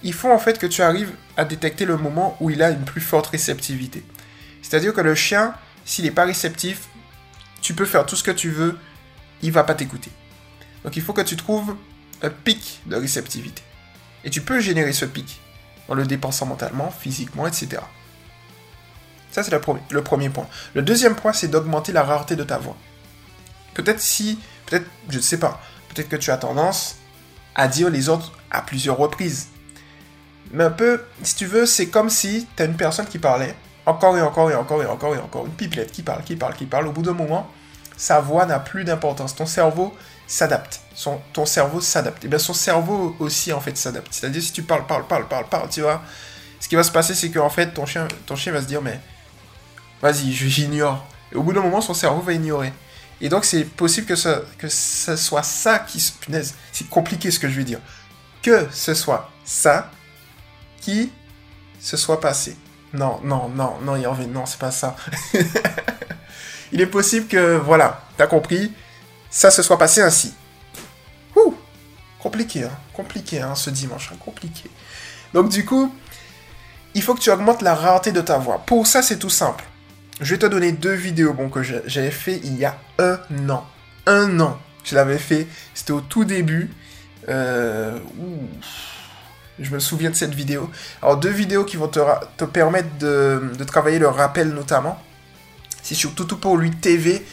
Il 0.02 0.14
faut 0.14 0.30
en 0.30 0.38
fait 0.38 0.58
que 0.58 0.66
tu 0.66 0.82
arrives 0.82 1.12
à 1.36 1.44
détecter 1.44 1.84
le 1.84 1.96
moment 1.96 2.36
où 2.40 2.50
il 2.50 2.62
a 2.62 2.70
une 2.70 2.84
plus 2.84 3.00
forte 3.00 3.26
réceptivité. 3.26 4.04
C'est-à-dire 4.62 4.92
que 4.92 5.00
le 5.00 5.14
chien, 5.14 5.54
s'il 5.84 6.04
n'est 6.04 6.10
pas 6.10 6.24
réceptif, 6.24 6.88
tu 7.60 7.74
peux 7.74 7.86
faire 7.86 8.06
tout 8.06 8.16
ce 8.16 8.22
que 8.22 8.30
tu 8.30 8.50
veux, 8.50 8.78
il 9.42 9.52
va 9.52 9.64
pas 9.64 9.74
t'écouter. 9.74 10.10
Donc 10.84 10.96
il 10.96 11.02
faut 11.02 11.12
que 11.12 11.22
tu 11.22 11.36
trouves 11.36 11.76
un 12.22 12.30
pic 12.30 12.80
de 12.86 12.96
réceptivité. 12.96 13.62
Et 14.24 14.30
tu 14.30 14.40
peux 14.40 14.60
générer 14.60 14.92
ce 14.92 15.04
pic 15.04 15.40
en 15.88 15.94
le 15.94 16.06
dépensant 16.06 16.46
mentalement, 16.46 16.90
physiquement, 16.90 17.46
etc. 17.46 17.82
Ça, 19.30 19.42
c'est 19.42 19.50
le, 19.50 19.60
le 19.90 20.02
premier 20.02 20.30
point. 20.30 20.48
Le 20.74 20.82
deuxième 20.82 21.14
point, 21.14 21.32
c'est 21.32 21.48
d'augmenter 21.48 21.92
la 21.92 22.02
rareté 22.02 22.36
de 22.36 22.44
ta 22.44 22.58
voix. 22.58 22.76
Peut-être 23.74 24.00
si, 24.00 24.38
peut-être, 24.66 24.86
je 25.08 25.16
ne 25.16 25.22
sais 25.22 25.38
pas, 25.38 25.60
peut-être 25.88 26.08
que 26.08 26.16
tu 26.16 26.30
as 26.30 26.36
tendance 26.38 26.96
à 27.54 27.68
dire 27.68 27.90
les 27.90 28.08
autres 28.08 28.32
à 28.50 28.62
plusieurs 28.62 28.96
reprises. 28.96 29.48
Mais 30.52 30.64
un 30.64 30.70
peu, 30.70 31.02
si 31.22 31.34
tu 31.34 31.46
veux, 31.46 31.66
c'est 31.66 31.88
comme 31.88 32.10
si 32.10 32.46
tu 32.56 32.62
as 32.62 32.66
une 32.66 32.76
personne 32.76 33.06
qui 33.06 33.18
parlait, 33.18 33.54
encore 33.88 34.16
et 34.16 34.22
encore 34.22 34.50
et 34.50 34.54
encore 34.54 34.82
et 34.82 34.86
encore 34.86 35.14
et 35.14 35.18
encore, 35.18 35.46
une 35.46 35.52
pipelette 35.52 35.92
qui 35.92 36.02
parle, 36.02 36.22
qui 36.22 36.36
parle, 36.36 36.54
qui 36.54 36.66
parle. 36.66 36.86
Au 36.86 36.92
bout 36.92 37.02
d'un 37.02 37.14
moment, 37.14 37.50
sa 37.96 38.20
voix 38.20 38.44
n'a 38.46 38.60
plus 38.60 38.84
d'importance. 38.84 39.34
Ton 39.34 39.46
cerveau 39.46 39.96
s'adapte. 40.26 40.80
Ton 41.32 41.46
cerveau 41.46 41.80
s'adapte. 41.80 42.24
Et 42.24 42.28
bien 42.28 42.38
son 42.38 42.52
cerveau 42.52 43.16
aussi, 43.18 43.52
en 43.52 43.60
fait, 43.60 43.76
s'adapte. 43.76 44.08
C'est-à-dire, 44.10 44.42
si 44.42 44.52
tu 44.52 44.62
parles, 44.62 44.86
parles, 44.86 45.06
parles, 45.06 45.26
parles, 45.26 45.48
parles, 45.48 45.68
tu 45.70 45.80
vois, 45.80 46.02
ce 46.60 46.68
qui 46.68 46.76
va 46.76 46.82
se 46.82 46.92
passer, 46.92 47.14
c'est 47.14 47.30
qu'en 47.30 47.48
fait, 47.48 47.72
ton 47.72 47.86
chien, 47.86 48.06
ton 48.26 48.36
chien 48.36 48.52
va 48.52 48.60
se 48.60 48.66
dire, 48.66 48.82
mais 48.82 49.00
vas-y, 50.02 50.32
j'ignore. 50.32 51.06
Et 51.32 51.36
au 51.36 51.42
bout 51.42 51.52
d'un 51.52 51.62
moment, 51.62 51.80
son 51.80 51.94
cerveau 51.94 52.20
va 52.20 52.34
ignorer. 52.34 52.72
Et 53.20 53.28
donc, 53.28 53.44
c'est 53.44 53.64
possible 53.64 54.06
que 54.06 54.16
ce, 54.16 54.44
que 54.58 54.68
soit 54.68 55.42
ça 55.42 55.78
qui 55.78 55.98
se... 55.98 56.12
Punaise, 56.12 56.54
c'est 56.72 56.88
compliqué 56.88 57.30
ce 57.30 57.38
que 57.38 57.48
je 57.48 57.56
vais 57.56 57.64
dire. 57.64 57.80
Que 58.42 58.68
ce 58.70 58.94
soit 58.94 59.30
ça 59.44 59.90
qui 60.80 61.10
se 61.80 61.96
soit 61.96 62.20
passé. 62.20 62.56
Non, 62.92 63.20
non, 63.22 63.48
non, 63.48 63.74
non, 63.82 63.96
Hervé, 63.96 64.26
non, 64.26 64.46
c'est 64.46 64.58
pas 64.58 64.70
ça. 64.70 64.96
Il 66.72 66.80
est 66.80 66.86
possible 66.86 67.26
que, 67.26 67.56
voilà, 67.56 68.02
t'as 68.16 68.26
compris, 68.26 68.72
ça 69.30 69.50
se 69.50 69.62
soit 69.62 69.78
passé 69.78 70.00
ainsi. 70.00 70.34
Ouh, 71.36 71.54
compliqué, 72.18 72.64
hein, 72.64 72.78
compliqué, 72.94 73.40
hein, 73.40 73.54
ce 73.54 73.70
dimanche, 73.70 74.10
hein, 74.12 74.16
compliqué. 74.18 74.70
Donc, 75.34 75.48
du 75.50 75.64
coup, 75.64 75.94
il 76.94 77.02
faut 77.02 77.14
que 77.14 77.20
tu 77.20 77.30
augmentes 77.30 77.62
la 77.62 77.74
rareté 77.74 78.12
de 78.12 78.20
ta 78.20 78.38
voix. 78.38 78.62
Pour 78.66 78.86
ça, 78.86 79.02
c'est 79.02 79.18
tout 79.18 79.30
simple. 79.30 79.64
Je 80.20 80.34
vais 80.34 80.38
te 80.38 80.46
donner 80.46 80.72
deux 80.72 80.94
vidéos 80.94 81.32
bon, 81.32 81.48
que 81.48 81.62
j'avais 81.62 82.10
fait 82.10 82.40
il 82.42 82.56
y 82.56 82.64
a 82.64 82.76
un 82.98 83.20
an. 83.48 83.66
Un 84.06 84.40
an. 84.40 84.58
Je 84.84 84.94
l'avais 84.94 85.18
fait. 85.18 85.46
C'était 85.74 85.92
au 85.92 86.00
tout 86.00 86.24
début. 86.24 86.70
Euh, 87.28 87.98
je 89.60 89.72
me 89.72 89.78
souviens 89.78 90.10
de 90.10 90.14
cette 90.14 90.34
vidéo. 90.34 90.70
Alors, 91.02 91.16
deux 91.16 91.30
vidéos 91.30 91.64
qui 91.64 91.76
vont 91.76 91.88
te, 91.88 92.44
permettre 92.44 92.88
de, 92.98 93.52
de, 93.56 93.64
travailler 93.64 93.98
le 93.98 94.08
rappel 94.08 94.50
notamment. 94.50 95.00
C'est 95.82 95.94
sur 95.94 96.14
tout 96.14 96.26
pour 96.36 96.56
lui 96.56 96.70
TV. 96.70 97.24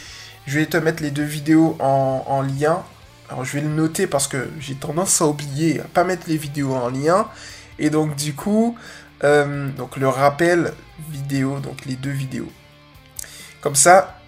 Je 0.48 0.60
vais 0.60 0.66
te 0.66 0.78
mettre 0.78 1.02
les 1.02 1.12
deux 1.12 1.24
vidéos 1.24 1.76
en, 1.80 2.24
en 2.28 2.42
lien. 2.42 2.84
Alors, 3.30 3.44
je 3.44 3.54
vais 3.54 3.62
le 3.62 3.70
noter 3.70 4.08
parce 4.08 4.28
que 4.28 4.50
j'ai 4.60 4.76
tendance 4.76 5.22
à 5.22 5.26
oublier, 5.26 5.80
à 5.80 5.84
pas 5.86 6.04
mettre 6.04 6.28
les 6.28 6.38
vidéos 6.38 6.76
en 6.76 6.90
lien. 6.90 7.28
Et 7.80 7.90
donc, 7.90 8.16
du 8.16 8.34
coup, 8.34 8.78
euh, 9.24 9.70
donc 9.70 9.98
le 9.98 10.08
rappel 10.08 10.74
vidéo, 11.10 11.60
donc 11.60 11.86
les 11.86 11.96
deux 11.96 12.12
vidéos. 12.12 12.52
Comme 13.62 13.76
ça, 13.76 14.20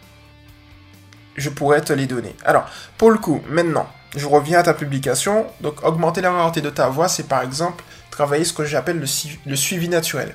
je 1.36 1.50
pourrais 1.50 1.82
te 1.82 1.94
les 1.94 2.08
donner. 2.08 2.36
Alors, 2.44 2.66
pour 2.98 3.12
le 3.12 3.18
coup, 3.18 3.42
maintenant, 3.50 3.88
je 4.16 4.26
reviens 4.26 4.60
à 4.60 4.64
ta 4.64 4.74
publication. 4.74 5.46
Donc, 5.62 5.84
augmenter 5.84 6.22
la 6.22 6.32
rareté 6.32 6.62
de 6.62 6.70
ta 6.70 6.90
voix, 6.90 7.08
c'est 7.08 7.28
par 7.28 7.44
exemple 7.44 7.84
travailler 8.18 8.46
ce 8.46 8.54
que 8.54 8.66
j'appelle 8.66 9.00
le, 9.00 9.56
suivi 9.56 9.90
naturel. 9.90 10.34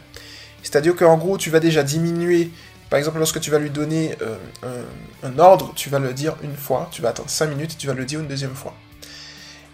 C'est-à-dire 0.63 0.95
qu'en 0.95 1.19
gros, 1.19 1.37
tu 1.37 1.51
vas 1.51 1.59
déjà 1.59 1.83
diminuer, 1.83 2.53
par 2.91 2.99
exemple, 3.01 3.19
lorsque 3.19 3.41
tu 3.41 3.51
vas 3.51 3.59
lui 3.59 3.71
donner 3.71 4.15
euh, 4.23 4.85
un, 5.25 5.37
ordre, 5.41 5.73
tu 5.75 5.91
vas 5.91 5.99
le 5.99 6.13
dire 6.15 6.37
une 6.45 6.55
fois, 6.55 6.89
tu 6.93 7.03
vas 7.03 7.09
attendre 7.09 7.29
5 7.29 7.49
minutes 7.49 7.73
et 7.73 7.77
tu 7.77 7.89
vas 7.89 7.95
le 7.95 8.05
dire 8.05 8.21
une 8.21 8.29
deuxième 8.29 8.55
fois. 8.55 8.73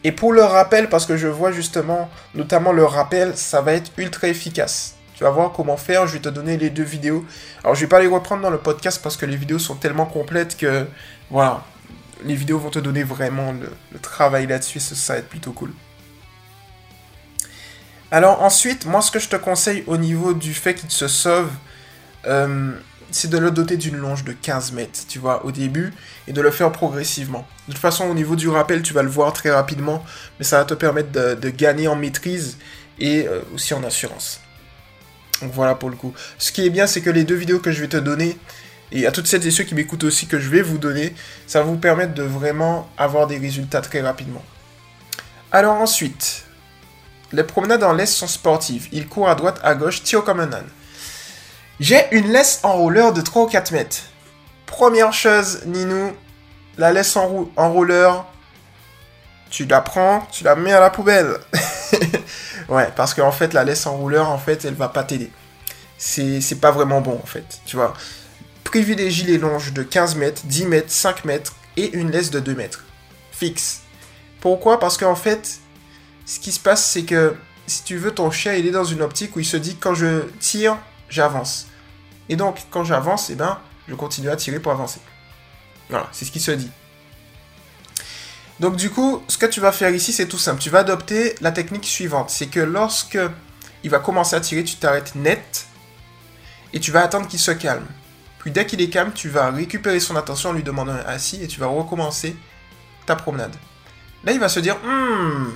Et 0.05 0.13
pour 0.13 0.33
le 0.33 0.43
rappel, 0.43 0.89
parce 0.89 1.05
que 1.05 1.19
je 1.19 1.27
vois 1.27 1.53
justement, 1.53 2.09
notamment 2.35 2.73
le 2.73 2.87
rappel, 2.87 3.37
ça 3.37 3.61
va 3.61 3.75
être 3.75 3.91
ultra 3.99 4.29
efficace. 4.29 4.95
Tu 5.15 5.25
vas 5.25 5.31
voir 5.31 5.53
comment 5.53 5.77
faire, 5.77 6.07
je 6.07 6.15
vais 6.15 6.21
te 6.21 6.31
donner 6.31 6.57
les 6.57 6.71
deux 6.71 6.85
vidéos. 6.85 7.27
Alors 7.63 7.75
je 7.75 7.83
vais 7.83 7.89
pas 7.89 8.01
les 8.01 8.07
reprendre 8.07 8.41
dans 8.41 8.51
le 8.51 8.59
podcast 8.59 9.01
parce 9.03 9.19
que 9.19 9.27
les 9.27 9.37
vidéos 9.37 9.59
sont 9.59 9.75
tellement 9.75 10.07
complètes 10.07 10.57
que, 10.57 10.87
voilà, 11.31 11.63
les 12.25 12.35
vidéos 12.35 12.59
vont 12.59 12.71
te 12.71 12.79
donner 12.79 13.03
vraiment 13.03 13.53
le, 13.53 13.99
travail 13.99 14.47
là-dessus, 14.47 14.81
ça 14.81 15.13
va 15.13 15.19
être 15.19 15.29
plutôt 15.29 15.53
cool. 15.53 15.73
Alors 18.11 18.43
ensuite, 18.43 18.87
moi 18.87 19.03
ce 19.03 19.11
que 19.11 19.19
je 19.19 19.29
te 19.29 19.37
conseille 19.37 19.85
au 19.87 19.97
niveau 19.97 20.33
du 20.33 20.55
fait 20.55 20.75
qu'il 20.75 20.91
se 20.91 21.09
sauve, 21.09 21.51
euh, 22.27 22.73
c'est 23.11 23.29
de 23.29 23.39
le 23.39 23.51
doter 23.51 23.77
d'une 23.77 23.97
longe 23.97 24.25
de 24.25 24.33
15 24.33 24.73
mètres, 24.73 25.01
tu 25.09 25.19
vois, 25.19 25.45
au 25.45 25.53
début, 25.53 25.93
et 26.27 26.33
de 26.33 26.41
le 26.41 26.51
faire 26.51 26.73
progressivement. 26.73 27.47
De 27.67 27.73
toute 27.73 27.81
façon, 27.81 28.07
au 28.07 28.15
niveau 28.15 28.37
du 28.37 28.49
rappel, 28.49 28.83
tu 28.83 28.93
vas 28.93 29.03
le 29.03 29.09
voir 29.09 29.33
très 29.33 29.51
rapidement, 29.51 30.05
mais 30.39 30.45
ça 30.45 30.59
va 30.59 30.65
te 30.65 30.75
permettre 30.75 31.13
de, 31.13 31.51
gagner 31.51 31.89
en 31.89 31.97
maîtrise 31.97 32.59
et 32.99 33.27
euh, 33.27 33.41
aussi 33.55 33.75
en 33.75 33.85
assurance. 33.85 34.41
Donc 35.43 35.53
voilà 35.53 35.75
pour 35.75 35.91
le 35.91 35.97
coup. 35.97 36.13
Ce 36.39 36.51
qui 36.51 36.67
est 36.67 36.71
bien, 36.71 36.87
c'est 36.87 37.01
que 37.01 37.11
les 37.11 37.25
deux 37.25 37.35
vidéos 37.35 37.61
que 37.61 37.73
je 37.73 37.81
vais 37.81 37.89
te 37.89 37.97
donner, 37.97 38.39
et 38.91 39.07
à 39.07 39.13
toutes 39.13 39.27
celles 39.27 39.47
et 39.47 39.51
ceux 39.51 39.65
qui 39.65 39.75
m'écoutent 39.75 40.05
aussi 40.05 40.27
que 40.27 40.39
je 40.39 40.49
vais 40.49 40.63
vous 40.63 40.79
donner, 40.79 41.15
ça 41.47 41.61
va 41.61 41.67
vous 41.67 41.77
permettre 41.77 42.15
de 42.15 42.23
vraiment 42.23 42.89
avoir 42.97 43.27
des 43.27 43.39
résultats 43.39 43.83
très 43.83 44.01
rapidement. 44.01 44.45
Alors 45.53 45.77
ensuite, 45.77 46.45
les 47.33 47.45
promenades 47.45 47.85
en 47.85 47.93
laisse 47.93 48.15
sont 48.15 48.27
sportives. 48.27 48.89
Il 48.93 49.09
court 49.09 49.29
à 49.29 49.35
droite, 49.35 49.61
à 49.63 49.75
gauche, 49.75 50.03
tire 50.03 50.25
comme 50.25 50.41
un 50.41 50.53
âne. 50.53 50.69
J'ai 51.81 52.07
une 52.13 52.33
laisse 52.33 52.61
en 52.63 52.73
roller 52.73 53.13
de 53.13 53.21
3 53.21 53.43
ou 53.43 53.47
4 53.47 53.73
mètres. 53.73 53.99
Première 54.67 55.13
chose, 55.13 55.63
Ninou, 55.67 56.13
la 56.77 56.93
laisse 56.93 57.17
en, 57.17 57.49
en 57.57 57.73
roller, 57.73 58.25
tu 59.51 59.65
la 59.67 59.81
prends, 59.81 60.27
tu 60.31 60.45
la 60.45 60.57
mets 60.57 60.73
à 60.73 60.81
la 60.81 60.91
poubelle. 60.91 61.39
ouais, 62.69 62.89
parce 62.97 63.15
qu'en 63.15 63.33
fait, 63.33 63.53
la 63.53 63.65
laisse 63.65 63.87
en 63.87 63.97
rouleur, 63.97 64.29
en 64.31 64.39
fait, 64.39 64.65
elle 64.65 64.75
va 64.75 64.89
pas 64.89 65.05
t'aider. 65.05 65.31
C'est 65.99 66.61
pas 66.61 66.71
vraiment 66.71 67.01
bon, 67.01 67.19
en 67.23 67.27
fait, 67.27 67.61
tu 67.67 67.77
vois. 67.77 67.95
Privilégie 68.65 69.25
les 69.25 69.39
longes 69.39 69.73
de 69.73 69.83
15 69.83 70.17
mètres, 70.17 70.43
10 70.45 70.67
mètres, 70.67 70.91
5 70.91 71.25
mètres 71.25 71.55
et 71.77 71.93
une 71.95 72.11
laisse 72.11 72.31
de 72.31 72.41
2 72.41 72.55
mètres. 72.55 72.85
Fixe. 73.33 73.81
Pourquoi? 74.41 74.79
Parce 74.79 74.97
qu'en 74.97 75.15
fait, 75.15 75.61
ce 76.29 76.39
qui 76.39 76.53
se 76.53 76.61
passe, 76.61 76.85
c'est 76.85 77.05
que 77.05 77.35
si 77.67 77.83
tu 77.85 77.97
veux, 77.97 78.13
ton 78.13 78.31
chien, 78.31 78.53
il 78.53 78.67
est 78.67 78.71
dans 78.71 78.85
une 78.85 79.01
optique 79.01 79.35
où 79.35 79.41
il 79.41 79.47
se 79.47 79.57
dit 79.57 79.77
quand 79.77 79.95
je 79.95 80.25
tire, 80.41 80.77
j'avance. 81.09 81.69
Et 82.29 82.37
donc, 82.37 82.59
quand 82.71 82.85
j'avance, 82.85 83.31
eh 83.31 83.35
ben, 83.35 83.59
je 83.89 83.95
continue 83.95 84.29
à 84.29 84.37
tirer 84.37 84.61
pour 84.61 84.71
avancer. 84.71 85.01
Voilà, 85.89 86.07
c'est 86.13 86.27
ce 86.27 86.31
qui 86.31 86.41
se 86.41 86.51
dit. 86.51 86.71
Donc 88.61 88.77
du 88.77 88.91
coup, 88.91 89.23
ce 89.27 89.39
que 89.39 89.47
tu 89.47 89.61
vas 89.61 89.73
faire 89.73 89.89
ici, 89.89 90.13
c'est 90.13 90.27
tout 90.27 90.37
simple. 90.37 90.61
Tu 90.61 90.69
vas 90.69 90.81
adopter 90.81 91.35
la 91.41 91.51
technique 91.51 91.87
suivante. 91.87 92.29
C'est 92.29 92.49
que 92.49 92.61
lorsque 92.61 93.19
il 93.83 93.89
va 93.89 93.99
commencer 93.99 94.37
à 94.37 94.41
tirer, 94.41 94.65
tu 94.65 94.77
t'arrêtes 94.77 95.15
net 95.15 95.67
et 96.75 96.81
tu 96.81 96.91
vas 96.91 97.05
attendre 97.05 97.27
qu'il 97.27 97.39
se 97.39 97.53
calme. 97.53 97.87
Puis 98.41 98.51
dès 98.51 98.67
qu'il 98.67 98.83
est 98.83 98.91
calme, 98.91 99.13
tu 99.15 99.31
vas 99.31 99.51
récupérer 99.51 100.01
son 100.01 100.15
attention 100.17 100.51
en 100.51 100.53
lui 100.53 100.63
demandant 100.63 100.93
un 100.93 101.07
assis 101.07 101.43
et 101.43 101.47
tu 101.47 101.59
vas 101.59 101.69
recommencer 101.69 102.37
ta 103.07 103.17
promenade. 103.17 103.55
Là, 104.25 104.33
il 104.33 104.41
va 104.41 104.49
se 104.49 104.61
dire, 104.61 104.77
hmm, 104.85 105.53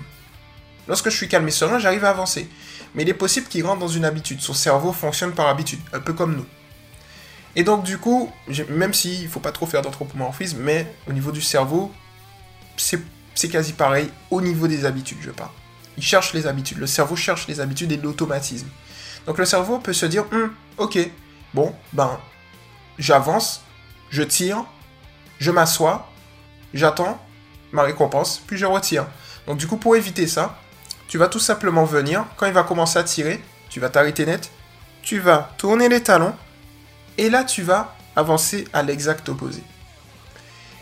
lorsque 0.88 1.10
je 1.10 1.16
suis 1.16 1.28
calme 1.28 1.48
et 1.48 1.52
serein, 1.52 1.78
j'arrive 1.78 2.04
à 2.04 2.10
avancer. 2.10 2.48
Mais 2.94 3.02
il 3.02 3.08
est 3.08 3.14
possible 3.14 3.46
qu'il 3.48 3.64
rentre 3.64 3.80
dans 3.80 3.88
une 3.88 4.04
habitude. 4.04 4.40
Son 4.40 4.54
cerveau 4.54 4.92
fonctionne 4.92 5.32
par 5.32 5.48
habitude, 5.48 5.80
un 5.92 6.00
peu 6.00 6.12
comme 6.12 6.36
nous. 6.36 6.46
Et 7.54 7.64
donc 7.64 7.84
du 7.84 7.98
coup, 7.98 8.32
même 8.70 8.94
s'il 8.94 9.24
ne 9.24 9.28
faut 9.28 9.40
pas 9.40 9.52
trop 9.52 9.66
faire 9.66 9.82
d'anthropomorphisme, 9.82 10.58
mais 10.60 10.86
au 11.08 11.12
niveau 11.12 11.32
du 11.32 11.42
cerveau, 11.42 11.92
c'est 12.76 13.48
quasi 13.50 13.72
pareil 13.72 14.10
au 14.30 14.40
niveau 14.40 14.66
des 14.66 14.84
habitudes, 14.84 15.18
je 15.20 15.30
parle. 15.30 15.50
Il 15.98 16.02
cherche 16.02 16.32
les 16.32 16.46
habitudes. 16.46 16.78
Le 16.78 16.86
cerveau 16.86 17.16
cherche 17.16 17.46
les 17.48 17.60
habitudes 17.60 17.92
et 17.92 17.96
l'automatisme. 17.96 18.68
Donc 19.26 19.38
le 19.38 19.44
cerveau 19.44 19.78
peut 19.78 19.92
se 19.92 20.06
dire, 20.06 20.24
hum, 20.32 20.52
ok, 20.78 20.98
bon, 21.52 21.74
ben, 21.92 22.18
j'avance, 22.98 23.62
je 24.10 24.22
tire, 24.22 24.64
je 25.38 25.50
m'assois, 25.50 26.10
j'attends 26.72 27.20
ma 27.72 27.82
récompense, 27.82 28.42
puis 28.46 28.56
je 28.56 28.66
retire. 28.66 29.06
Donc 29.46 29.58
du 29.58 29.66
coup, 29.66 29.76
pour 29.76 29.96
éviter 29.96 30.26
ça, 30.26 30.58
tu 31.12 31.18
vas 31.18 31.28
tout 31.28 31.40
simplement 31.40 31.84
venir, 31.84 32.24
quand 32.38 32.46
il 32.46 32.54
va 32.54 32.62
commencer 32.62 32.98
à 32.98 33.04
tirer, 33.04 33.38
tu 33.68 33.80
vas 33.80 33.90
t'arrêter 33.90 34.24
net, 34.24 34.50
tu 35.02 35.18
vas 35.18 35.52
tourner 35.58 35.90
les 35.90 36.02
talons, 36.02 36.34
et 37.18 37.28
là 37.28 37.44
tu 37.44 37.60
vas 37.60 37.94
avancer 38.16 38.66
à 38.72 38.82
l'exact 38.82 39.28
opposé. 39.28 39.62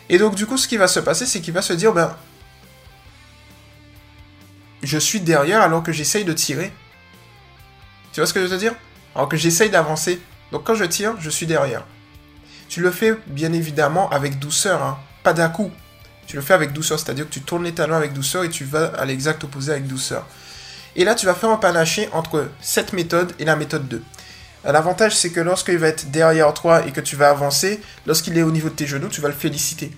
Et 0.09 0.19
donc 0.19 0.37
du 0.37 0.47
coup, 0.47 0.57
ce 0.57 0.69
qui 0.69 0.77
va 0.77 0.87
se 0.87 1.01
passer, 1.01 1.27
c'est 1.27 1.41
qu'il 1.41 1.53
va 1.53 1.63
se 1.63 1.73
dire, 1.73 1.93
ben, 1.93 2.17
je 4.85 4.99
suis 4.99 5.19
derrière 5.19 5.63
alors 5.63 5.83
que 5.83 5.91
j'essaye 5.91 6.25
de 6.25 6.33
tirer. 6.33 6.73
Tu 8.13 8.21
vois 8.21 8.27
ce 8.29 8.33
que 8.33 8.39
je 8.39 8.47
veux 8.47 8.57
te 8.57 8.61
dire? 8.61 8.75
Alors 9.17 9.29
que 9.29 9.37
j'essaye 9.37 9.71
d'avancer. 9.71 10.23
Donc 10.53 10.63
quand 10.63 10.77
je 10.77 10.85
tire, 10.85 11.17
je 11.19 11.29
suis 11.29 11.47
derrière. 11.47 11.85
Tu 12.69 12.81
le 12.81 12.93
fais 12.93 13.17
bien 13.27 13.53
évidemment 13.53 14.09
avec 14.11 14.39
douceur, 14.39 14.81
hein, 14.81 15.01
pas 15.25 15.33
d'un 15.33 15.49
coup. 15.49 15.73
Tu 16.31 16.37
le 16.37 16.43
fais 16.43 16.55
avec 16.55 16.73
douceur, 16.73 16.97
c'est-à-dire 16.97 17.29
que 17.29 17.35
tu 17.35 17.41
tournes 17.41 17.65
les 17.65 17.73
talons 17.73 17.97
avec 17.97 18.13
douceur 18.13 18.45
et 18.45 18.51
tu 18.51 18.65
vas 18.65 18.85
à 18.97 19.05
l'exact 19.05 19.43
opposé 19.43 19.73
avec 19.73 19.89
douceur. 19.89 20.29
Et 20.95 21.03
là, 21.03 21.17
tu 21.17 21.27
vas 21.27 21.35
faire 21.35 21.51
un 21.51 21.57
panaché 21.57 22.09
entre 22.13 22.47
cette 22.61 22.93
méthode 22.93 23.33
et 23.41 23.45
la 23.45 23.57
méthode 23.57 23.89
2. 23.89 24.01
L'avantage, 24.63 25.17
c'est 25.17 25.31
que 25.31 25.41
lorsqu'il 25.41 25.79
va 25.79 25.89
être 25.89 26.13
derrière 26.13 26.55
toi 26.55 26.87
et 26.87 26.93
que 26.93 27.01
tu 27.01 27.17
vas 27.17 27.31
avancer, 27.31 27.81
lorsqu'il 28.07 28.39
est 28.39 28.45
au 28.45 28.53
niveau 28.53 28.69
de 28.69 28.75
tes 28.75 28.87
genoux, 28.87 29.09
tu 29.09 29.21
vas 29.21 29.27
le 29.27 29.35
féliciter. 29.35 29.91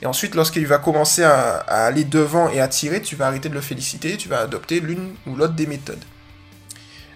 Et 0.00 0.06
ensuite, 0.06 0.34
lorsqu'il 0.34 0.66
va 0.66 0.78
commencer 0.78 1.22
à, 1.24 1.56
aller 1.68 2.04
devant 2.04 2.48
et 2.48 2.58
à 2.58 2.68
tirer, 2.68 3.02
tu 3.02 3.14
vas 3.14 3.26
arrêter 3.26 3.50
de 3.50 3.54
le 3.54 3.60
féliciter, 3.60 4.16
tu 4.16 4.30
vas 4.30 4.40
adopter 4.40 4.80
l'une 4.80 5.14
ou 5.26 5.36
l'autre 5.36 5.52
des 5.52 5.66
méthodes. 5.66 6.02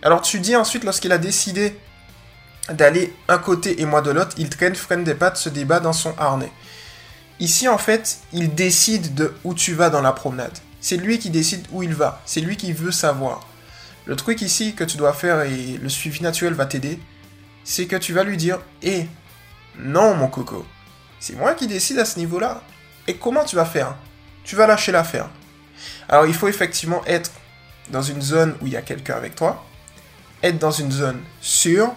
Alors 0.02 0.20
tu 0.20 0.38
dis 0.38 0.54
ensuite, 0.54 0.84
lorsqu'il 0.84 1.12
a 1.12 1.18
décidé 1.18 1.78
d'aller 2.68 3.14
un 3.26 3.38
côté 3.38 3.80
et 3.80 3.86
moi 3.86 4.02
de 4.02 4.10
l'autre, 4.10 4.34
il 4.36 4.50
traîne, 4.50 4.74
freine 4.74 5.02
des 5.02 5.14
pattes, 5.14 5.38
se 5.38 5.48
débat 5.48 5.80
dans 5.80 5.94
son 5.94 6.14
harnais. 6.18 6.52
Ici, 7.40 7.68
en 7.68 7.78
fait, 7.78 8.18
il 8.34 8.54
décide 8.54 9.14
de 9.14 9.34
où 9.44 9.54
tu 9.54 9.72
vas 9.72 9.88
dans 9.88 10.02
la 10.02 10.12
promenade. 10.12 10.56
C'est 10.82 10.98
lui 10.98 11.18
qui 11.18 11.30
décide 11.30 11.66
où 11.72 11.82
il 11.82 11.94
va. 11.94 12.20
C'est 12.26 12.42
lui 12.42 12.58
qui 12.58 12.74
veut 12.74 12.92
savoir. 12.92 13.46
Le 14.04 14.14
truc 14.14 14.42
ici 14.42 14.74
que 14.74 14.84
tu 14.84 14.98
dois 14.98 15.14
faire 15.14 15.40
et 15.42 15.78
le 15.80 15.88
suivi 15.88 16.22
naturel 16.22 16.52
va 16.52 16.66
t'aider, 16.66 17.00
c'est 17.64 17.86
que 17.86 17.96
tu 17.96 18.12
vas 18.12 18.24
lui 18.24 18.36
dire 18.36 18.60
Eh, 18.82 19.06
non, 19.78 20.14
mon 20.14 20.28
coco, 20.28 20.66
c'est 21.18 21.34
moi 21.34 21.54
qui 21.54 21.66
décide 21.66 21.98
à 21.98 22.04
ce 22.04 22.18
niveau-là. 22.18 22.62
Et 23.06 23.16
comment 23.16 23.44
tu 23.44 23.56
vas 23.56 23.64
faire? 23.64 23.96
Tu 24.44 24.54
vas 24.54 24.66
lâcher 24.66 24.92
l'affaire. 24.92 25.30
Alors, 26.10 26.26
il 26.26 26.34
faut 26.34 26.48
effectivement 26.48 27.02
être 27.06 27.30
dans 27.90 28.02
une 28.02 28.20
zone 28.20 28.54
où 28.60 28.66
il 28.66 28.74
y 28.74 28.76
a 28.76 28.82
quelqu'un 28.82 29.14
avec 29.14 29.34
toi, 29.34 29.64
être 30.42 30.58
dans 30.58 30.70
une 30.70 30.92
zone 30.92 31.20
sûre, 31.40 31.94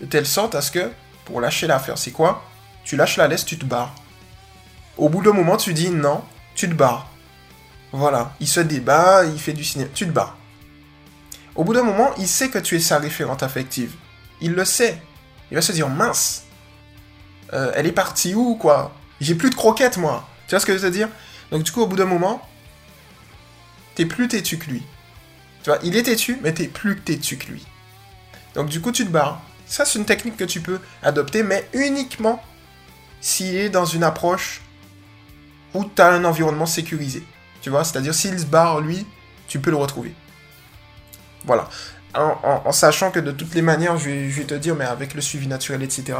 de 0.00 0.06
telle 0.06 0.26
sorte 0.26 0.54
à 0.54 0.62
ce 0.62 0.70
que, 0.70 0.90
pour 1.24 1.40
lâcher 1.40 1.66
l'affaire, 1.66 1.98
c'est 1.98 2.12
quoi? 2.12 2.44
Tu 2.84 2.96
lâches 2.96 3.16
la 3.16 3.26
laisse, 3.26 3.44
tu 3.44 3.58
te 3.58 3.64
barres. 3.64 3.94
Au 4.96 5.08
bout 5.08 5.22
d'un 5.22 5.32
moment, 5.32 5.56
tu 5.56 5.74
dis 5.74 5.90
non, 5.90 6.22
tu 6.54 6.68
te 6.68 6.74
barres. 6.74 7.10
Voilà, 7.92 8.34
il 8.40 8.48
se 8.48 8.60
débat, 8.60 9.24
il 9.24 9.38
fait 9.38 9.52
du 9.52 9.64
cinéma, 9.64 9.90
tu 9.94 10.06
te 10.06 10.10
barres. 10.10 10.36
Au 11.54 11.64
bout 11.64 11.74
d'un 11.74 11.82
moment, 11.82 12.12
il 12.18 12.26
sait 12.26 12.48
que 12.48 12.58
tu 12.58 12.76
es 12.76 12.80
sa 12.80 12.98
référente 12.98 13.42
affective. 13.42 13.94
Il 14.40 14.52
le 14.52 14.64
sait. 14.64 15.00
Il 15.50 15.54
va 15.54 15.62
se 15.62 15.72
dire, 15.72 15.88
mince, 15.88 16.44
euh, 17.52 17.72
elle 17.74 17.86
est 17.86 17.92
partie 17.92 18.34
où, 18.34 18.56
quoi? 18.56 18.92
J'ai 19.20 19.34
plus 19.34 19.50
de 19.50 19.54
croquettes, 19.54 19.96
moi. 19.96 20.28
Tu 20.46 20.50
vois 20.50 20.60
ce 20.60 20.66
que 20.66 20.76
je 20.76 20.82
veux 20.82 20.90
dire? 20.90 21.08
Donc 21.50 21.62
du 21.62 21.70
coup, 21.70 21.82
au 21.82 21.86
bout 21.86 21.96
d'un 21.96 22.04
moment, 22.04 22.42
t'es 23.94 24.06
plus 24.06 24.26
têtu 24.26 24.58
que 24.58 24.70
lui. 24.70 24.82
Tu 25.62 25.70
vois, 25.70 25.78
il 25.82 25.96
est 25.96 26.02
têtu, 26.02 26.38
mais 26.42 26.52
t'es 26.52 26.66
plus 26.66 27.00
têtu 27.00 27.36
que 27.36 27.46
lui. 27.46 27.64
Donc 28.54 28.68
du 28.68 28.80
coup, 28.80 28.90
tu 28.90 29.04
te 29.04 29.10
barres. 29.10 29.40
Ça, 29.66 29.84
c'est 29.84 29.98
une 29.98 30.04
technique 30.04 30.36
que 30.36 30.44
tu 30.44 30.60
peux 30.60 30.80
adopter, 31.02 31.42
mais 31.42 31.68
uniquement 31.72 32.42
s'il 33.20 33.54
est 33.54 33.70
dans 33.70 33.86
une 33.86 34.02
approche 34.02 34.60
où 35.74 35.84
tu 35.84 36.00
as 36.00 36.08
un 36.08 36.24
environnement 36.24 36.66
sécurisé. 36.66 37.22
Tu 37.60 37.70
vois, 37.70 37.84
c'est-à-dire 37.84 38.14
s'il 38.14 38.38
se 38.38 38.46
barre, 38.46 38.80
lui, 38.80 39.06
tu 39.48 39.58
peux 39.58 39.70
le 39.70 39.76
retrouver. 39.76 40.14
Voilà. 41.44 41.68
En, 42.14 42.70
sachant 42.70 43.10
que 43.10 43.18
de 43.18 43.32
toutes 43.32 43.54
les 43.54 43.62
manières, 43.62 43.98
je 43.98 44.08
vais, 44.08 44.44
te 44.44 44.54
dire, 44.54 44.76
mais 44.76 44.84
avec 44.84 45.14
le 45.14 45.20
suivi 45.20 45.48
naturel, 45.48 45.82
etc. 45.82 46.16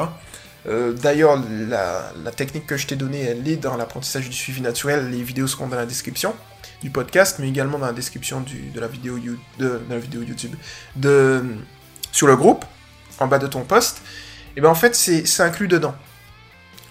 Euh, 0.67 0.93
d'ailleurs, 0.93 1.41
la, 1.69 2.33
technique 2.33 2.67
que 2.67 2.77
je 2.77 2.87
t'ai 2.87 2.97
donnée, 2.97 3.23
elle 3.23 3.47
est 3.47 3.57
dans 3.57 3.77
l'apprentissage 3.77 4.29
du 4.29 4.35
suivi 4.35 4.61
naturel. 4.61 5.11
Les 5.11 5.23
vidéos 5.23 5.47
seront 5.47 5.69
dans 5.69 5.77
la 5.77 5.87
description 5.87 6.35
du 6.83 6.91
podcast, 6.91 7.37
mais 7.39 7.49
également 7.49 7.79
dans 7.79 7.87
la 7.87 7.93
description 7.93 8.41
de, 8.41 8.81
la 8.81 8.89
vidéo, 8.89 9.17
YouTube, 9.17 10.55
sur 12.11 12.27
le 12.27 12.37
groupe, 12.37 12.65
en 13.21 13.29
bas 13.29 13.39
de 13.39 13.47
ton 13.47 13.63
post. 13.63 14.03
Et 14.57 14.61
bien 14.61 14.71
en 14.71 14.75
fait, 14.75 14.95
c'est 14.95 15.41
inclus 15.41 15.69
dedans. 15.69 15.95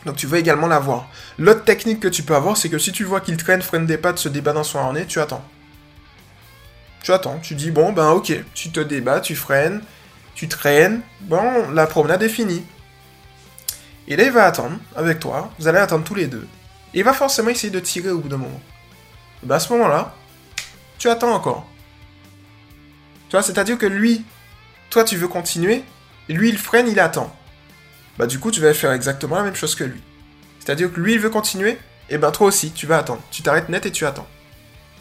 Donc 0.06 0.16
tu 0.16 0.28
vas 0.28 0.40
également 0.40 0.68
la 0.68 0.80
voir. 0.80 1.08
L'autre 1.38 1.64
technique 1.64 2.00
que 2.00 2.08
tu 2.08 2.24
peux 2.24 2.36
avoir, 2.36 2.58
c'est 2.58 2.70
que 2.70 2.78
si 2.78 2.92
tu 2.92 3.04
vois 3.04 3.22
qu'il 3.22 3.38
traîne, 3.38 3.62
freine 3.62 3.86
des 3.86 3.98
pattes, 3.98 4.18
se 4.18 4.30
débat 4.30 4.54
dans 4.54 4.64
son 4.64 4.80
harnais, 4.80 5.06
tu 5.06 5.20
attends. 5.20 5.44
Tu 7.04 7.12
attends, 7.12 7.40
tu 7.40 7.56
dis, 7.56 7.72
bon, 7.72 7.92
ben 7.92 8.10
ok, 8.12 8.34
tu 8.54 8.72
te 8.72 8.80
débats, 8.80 9.20
tu 9.20 9.36
freines, 9.36 9.82
tu 10.36 10.48
traînes, 10.48 11.02
bon, 11.22 11.70
la 11.72 11.86
promenade 11.86 12.24
est 12.24 12.30
finie. 12.30 12.64
Et 14.08 14.16
là, 14.16 14.24
il 14.24 14.32
va 14.32 14.46
attendre 14.46 14.78
avec 14.96 15.20
toi, 15.20 15.52
vous 15.60 15.68
allez 15.68 15.80
attendre 15.80 16.04
tous 16.04 16.16
les 16.16 16.28
deux. 16.28 16.48
Et 16.94 17.00
il 17.00 17.04
va 17.04 17.14
forcément 17.14 17.50
essayer 17.50 17.72
de 17.72 17.80
tirer 17.80 18.10
au 18.10 18.20
bout 18.20 18.30
d'un 18.30 18.38
moment. 18.38 18.62
Ben 19.44 19.56
à 19.56 19.60
ce 19.60 19.72
moment-là, 19.74 20.14
tu 20.98 21.10
attends 21.10 21.34
encore. 21.34 21.68
Tu 23.30 23.36
vois, 23.36 23.44
c'est-à-dire 23.44 23.78
que 23.78 23.86
lui, 23.86 24.24
toi, 24.90 25.04
tu 25.04 25.18
veux 25.18 25.28
continuer, 25.28 25.84
lui, 26.30 26.50
il 26.50 26.58
freine, 26.58 26.88
il 26.88 27.00
attend. 27.00 27.36
Bah, 28.18 28.28
du 28.28 28.40
coup, 28.40 28.52
tu 28.52 28.62
vas 28.62 28.74
faire 28.74 28.92
exactement 28.92 29.36
la 29.36 29.44
même 29.44 29.56
chose 29.56 29.76
que 29.76 29.84
lui. 29.84 30.02
C'est-à-dire 30.60 30.92
que 30.92 31.00
lui, 31.00 31.14
il 31.14 31.20
veut 31.20 31.30
continuer, 31.30 31.78
et 32.10 32.18
ben 32.18 32.32
toi 32.32 32.48
aussi, 32.48 32.72
tu 32.72 32.86
vas 32.86 32.98
attendre. 32.98 33.22
Tu 33.32 33.42
t'arrêtes 33.42 33.70
net 33.70 33.86
et 33.86 33.92
tu 33.92 34.06
attends. 34.06 34.28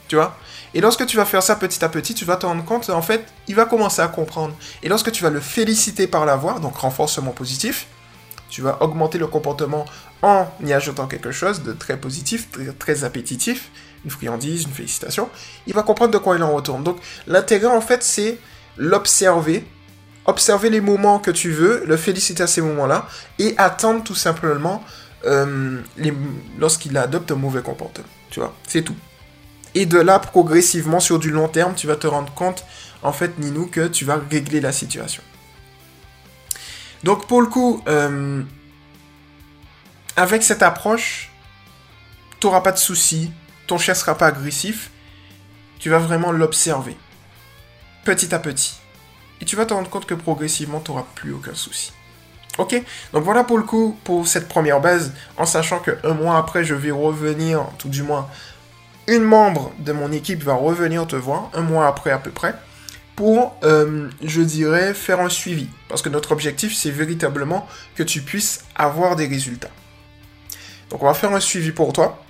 Tu 0.08 0.16
vois? 0.16 0.36
Et 0.74 0.80
lorsque 0.80 1.06
tu 1.06 1.16
vas 1.16 1.24
faire 1.24 1.42
ça 1.42 1.56
petit 1.56 1.84
à 1.84 1.88
petit, 1.88 2.14
tu 2.14 2.24
vas 2.24 2.36
te 2.36 2.46
rendre 2.46 2.64
compte, 2.64 2.88
en 2.90 3.02
fait, 3.02 3.24
il 3.48 3.54
va 3.54 3.66
commencer 3.66 4.00
à 4.00 4.08
comprendre. 4.08 4.54
Et 4.82 4.88
lorsque 4.88 5.12
tu 5.12 5.22
vas 5.22 5.30
le 5.30 5.40
féliciter 5.40 6.06
par 6.06 6.24
l'avoir, 6.24 6.60
donc 6.60 6.76
renforcement 6.76 7.32
positif, 7.32 7.86
tu 8.48 8.62
vas 8.62 8.82
augmenter 8.82 9.18
le 9.18 9.26
comportement 9.26 9.84
en 10.22 10.46
y 10.64 10.72
ajoutant 10.72 11.06
quelque 11.06 11.32
chose 11.32 11.62
de 11.62 11.72
très 11.72 11.96
positif, 11.96 12.50
très, 12.50 12.72
très 12.72 13.04
appétitif, 13.04 13.70
une 14.04 14.10
friandise, 14.10 14.64
une 14.64 14.72
félicitation. 14.72 15.28
Il 15.66 15.74
va 15.74 15.82
comprendre 15.82 16.12
de 16.12 16.18
quoi 16.18 16.36
il 16.36 16.42
en 16.42 16.52
retourne. 16.52 16.82
Donc 16.82 16.98
l'intérêt, 17.26 17.66
en 17.66 17.80
fait, 17.80 18.02
c'est 18.02 18.38
l'observer 18.76 19.64
observer 20.26 20.70
les 20.70 20.80
moments 20.80 21.18
que 21.18 21.30
tu 21.30 21.50
veux, 21.50 21.84
le 21.86 21.96
féliciter 21.96 22.42
à 22.42 22.46
ces 22.46 22.60
moments-là, 22.60 23.08
et 23.38 23.54
attendre 23.58 24.04
tout 24.04 24.14
simplement 24.14 24.84
euh, 25.24 25.80
lorsqu'il 26.58 26.96
adopte 26.96 27.30
un 27.30 27.36
mauvais 27.36 27.62
comportement. 27.62 28.06
Tu 28.30 28.40
vois, 28.40 28.54
c'est 28.66 28.82
tout. 28.82 28.96
Et 29.74 29.86
de 29.86 29.98
là, 29.98 30.18
progressivement, 30.18 31.00
sur 31.00 31.18
du 31.18 31.30
long 31.30 31.48
terme, 31.48 31.74
tu 31.74 31.86
vas 31.86 31.96
te 31.96 32.06
rendre 32.06 32.32
compte, 32.34 32.64
en 33.02 33.12
fait, 33.12 33.38
Ninou, 33.38 33.66
que 33.66 33.86
tu 33.88 34.04
vas 34.04 34.20
régler 34.30 34.60
la 34.60 34.72
situation. 34.72 35.22
Donc, 37.04 37.26
pour 37.26 37.40
le 37.40 37.46
coup, 37.48 37.82
euh, 37.88 38.42
avec 40.16 40.42
cette 40.42 40.62
approche, 40.62 41.30
tu 42.38 42.46
n'auras 42.46 42.60
pas 42.60 42.72
de 42.72 42.78
soucis, 42.78 43.32
ton 43.66 43.78
chien 43.78 43.94
sera 43.94 44.16
pas 44.16 44.26
agressif, 44.26 44.90
tu 45.78 45.90
vas 45.90 45.98
vraiment 45.98 46.32
l'observer, 46.32 46.96
petit 48.04 48.34
à 48.34 48.38
petit. 48.38 48.81
Et 49.42 49.44
tu 49.44 49.56
vas 49.56 49.66
te 49.66 49.74
rendre 49.74 49.90
compte 49.90 50.06
que 50.06 50.14
progressivement, 50.14 50.78
tu 50.78 50.92
n'auras 50.92 51.04
plus 51.16 51.32
aucun 51.32 51.54
souci. 51.54 51.92
Ok? 52.58 52.80
Donc 53.12 53.24
voilà 53.24 53.42
pour 53.42 53.58
le 53.58 53.64
coup, 53.64 53.98
pour 54.04 54.28
cette 54.28 54.46
première 54.48 54.80
base, 54.80 55.12
en 55.36 55.46
sachant 55.46 55.80
que 55.80 55.90
un 56.04 56.14
mois 56.14 56.38
après, 56.38 56.62
je 56.62 56.74
vais 56.74 56.92
revenir, 56.92 57.66
tout 57.76 57.88
du 57.88 58.04
moins, 58.04 58.28
une 59.08 59.24
membre 59.24 59.72
de 59.80 59.90
mon 59.90 60.12
équipe 60.12 60.44
va 60.44 60.54
revenir 60.54 61.08
te 61.08 61.16
voir, 61.16 61.50
un 61.54 61.62
mois 61.62 61.88
après 61.88 62.12
à 62.12 62.18
peu 62.18 62.30
près, 62.30 62.54
pour, 63.16 63.56
euh, 63.64 64.08
je 64.22 64.42
dirais, 64.42 64.94
faire 64.94 65.18
un 65.18 65.28
suivi. 65.28 65.68
Parce 65.88 66.02
que 66.02 66.08
notre 66.08 66.30
objectif, 66.30 66.72
c'est 66.72 66.92
véritablement 66.92 67.66
que 67.96 68.04
tu 68.04 68.22
puisses 68.22 68.64
avoir 68.76 69.16
des 69.16 69.26
résultats. 69.26 69.70
Donc 70.90 71.02
on 71.02 71.06
va 71.06 71.14
faire 71.14 71.32
un 71.32 71.40
suivi 71.40 71.72
pour 71.72 71.92
toi. 71.92 72.22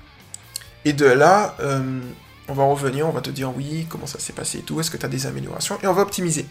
Et 0.87 0.95
de 0.95 1.05
là, 1.05 1.57
euh, 1.61 2.01
on 2.49 2.55
va 2.55 2.65
revenir, 2.65 3.07
on 3.07 3.13
va 3.13 3.21
te 3.21 3.31
dire 3.31 3.55
oui, 3.55 3.87
comment 3.89 4.07
ça 4.07 4.19
s'est 4.19 4.33
passé 4.33 4.59
et 4.59 4.63
tout, 4.63 4.81
est-ce 4.81 4.91
que 4.91 4.97
tu 4.97 5.05
as 5.05 5.11
des 5.11 5.27
améliorations, 5.27 5.79
et 5.83 5.87
on 5.87 5.93
va 5.93 6.03
optimiser. 6.03 6.47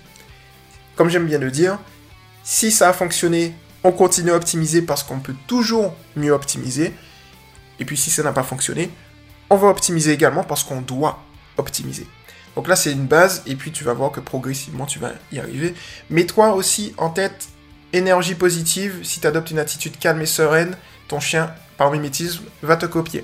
Comme 0.96 1.10
j'aime 1.10 1.26
bien 1.26 1.40
le 1.40 1.52
dire, 1.52 1.80
si 2.44 2.72
ça 2.72 2.90
a 2.90 2.94
fonctionné, 2.94 3.56
on 3.84 3.92
continue 3.92 4.32
à 4.32 4.36
optimiser 4.36 4.82
parce 4.82 5.04
qu'on 5.04 5.20
peut 5.20 5.36
toujours 5.48 5.96
mieux 6.16 6.32
optimiser. 6.32 6.94
Et 7.80 7.86
puis 7.86 7.98
si 7.98 8.10
ça 8.10 8.24
n'a 8.24 8.32
pas 8.32 8.44
fonctionné, 8.44 8.90
on 9.50 9.58
va 9.58 9.68
optimiser 9.70 10.12
également 10.12 10.44
parce 10.44 10.64
qu'on 10.64 10.82
doit 10.82 11.20
optimiser. 11.58 12.08
Donc 12.56 12.68
là, 12.68 12.76
c'est 12.76 12.92
une 12.92 13.06
base, 13.06 13.44
et 13.46 13.56
puis 13.56 13.72
tu 13.72 13.84
vas 13.84 13.94
voir 13.94 14.12
que 14.12 14.20
progressivement, 14.20 14.86
tu 14.86 15.00
vas 15.00 15.14
y 15.32 15.40
arriver. 15.40 15.74
Mets-toi 16.10 16.54
aussi 16.54 16.94
en 16.98 17.10
tête 17.10 17.48
énergie 17.94 18.36
positive. 18.36 19.00
Si 19.04 19.20
tu 19.20 19.28
adoptes 19.28 19.52
une 19.52 19.60
attitude 19.60 19.98
calme 19.98 20.22
et 20.22 20.26
sereine, 20.26 20.76
ton 21.08 21.20
chien, 21.20 21.54
par 21.78 21.92
mimétisme, 21.92 22.44
va 22.62 22.76
te 22.76 22.86
copier. 22.86 23.24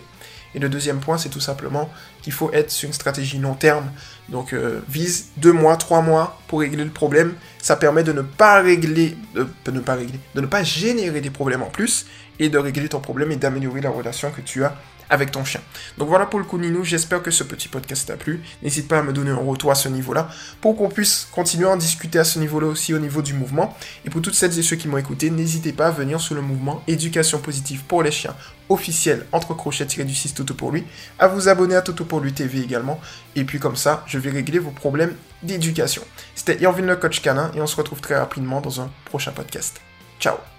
Et 0.58 0.60
le 0.60 0.70
deuxième 0.70 0.98
point, 0.98 1.20
c'est 1.20 1.30
tout 1.30 1.40
simplement 1.40 1.88
qu'il 2.24 2.34
faut 2.34 2.52
être 2.52 2.72
sur 2.72 2.88
une 2.88 2.94
stratégie 2.94 3.38
long 3.38 3.54
terme. 3.54 3.92
Donc 4.28 4.54
euh, 4.54 4.82
vise 4.90 5.28
deux 5.38 5.52
mois, 5.52 5.78
trois 5.78 6.02
mois 6.02 6.42
pour 6.48 6.62
régler 6.62 6.84
le 6.84 6.90
problème. 6.90 7.36
Ça 7.62 7.76
permet 7.76 8.02
de 8.02 8.12
ne 8.12 8.24
pas 8.24 8.64
régler, 8.64 9.16
de, 9.36 9.48
ne 9.72 9.80
pas 9.80 9.94
régler, 9.94 10.20
de 10.34 10.42
ne 10.42 10.48
pas 10.48 10.64
générer 10.64 11.22
des 11.22 11.30
problèmes 11.30 11.62
en 11.62 11.70
plus 11.70 12.08
et 12.40 12.50
de 12.50 12.58
régler 12.58 12.90
ton 12.90 13.00
problème 13.00 13.32
et 13.32 13.36
d'améliorer 13.36 13.82
la 13.82 13.90
relation 13.90 14.32
que 14.32 14.42
tu 14.42 14.64
as 14.64 14.76
avec 15.10 15.32
ton 15.32 15.46
chien. 15.46 15.62
Donc 15.98 16.10
voilà 16.10 16.26
pour 16.26 16.40
le 16.40 16.46
coup 16.46 16.58
Ninou, 16.58 16.84
j'espère 16.84 17.22
que 17.22 17.32
ce 17.32 17.44
petit 17.44 17.68
podcast 17.68 18.08
t'a 18.08 18.18
plu. 18.18 18.42
N'hésite 18.62 18.88
pas 18.88 19.00
à 19.00 19.04
me 19.04 19.14
donner 19.14 19.32
un 19.32 19.36
retour 19.36 19.72
à 19.72 19.76
ce 19.76 19.90
niveau-là 19.90 20.30
pour 20.62 20.76
qu'on 20.76 20.90
puisse 20.90 21.28
continuer 21.32 21.66
à 21.68 21.72
en 21.72 21.78
discuter 21.78 22.20
à 22.20 22.24
ce 22.24 22.40
niveau-là 22.40 22.68
aussi 22.68 22.94
au 22.94 23.00
niveau 23.00 23.22
du 23.22 23.34
mouvement. 23.34 23.76
Et 24.06 24.10
pour 24.10 24.22
toutes 24.22 24.36
celles 24.36 24.58
et 24.58 24.64
ceux 24.64 24.76
qui 24.76 24.88
m'ont 24.88 24.98
écouté, 24.98 25.30
n'hésitez 25.30 25.74
pas 25.74 25.88
à 25.88 25.92
venir 25.92 26.20
sur 26.20 26.36
le 26.36 26.42
mouvement 26.42 26.84
éducation 26.88 27.40
positive 27.40 27.84
pour 27.88 28.04
les 28.04 28.12
chiens 28.12 28.36
officiel 28.70 29.26
entre 29.32 29.54
crochets 29.54 29.86
du 29.86 30.14
6 30.14 30.34
Toto 30.34 30.54
pour 30.54 30.72
lui, 30.72 30.84
à 31.20 31.30
vous 31.30 31.48
abonner 31.48 31.76
à 31.76 31.82
Toto 31.82 32.04
pour 32.04 32.20
lui 32.20 32.34
TV 32.34 32.60
également. 32.60 33.00
Et 33.36 33.46
puis 33.46 33.60
comme 33.60 33.78
ça, 33.78 34.04
je 34.08 34.20
vais 34.20 34.30
régler 34.30 34.60
vos 34.60 34.72
problèmes 34.72 35.16
d'éducation. 35.42 36.02
C'était 36.36 36.62
Irvin 36.62 36.82
le 36.82 36.98
coach 36.98 37.22
canin 37.22 37.50
et 37.56 37.62
on 37.62 37.68
se 37.68 37.78
retrouve 37.78 38.02
très 38.02 38.18
rapidement 38.18 38.60
dans 38.60 38.82
un 38.82 38.90
prochain 39.06 39.32
podcast. 39.32 39.80
Ciao 40.20 40.57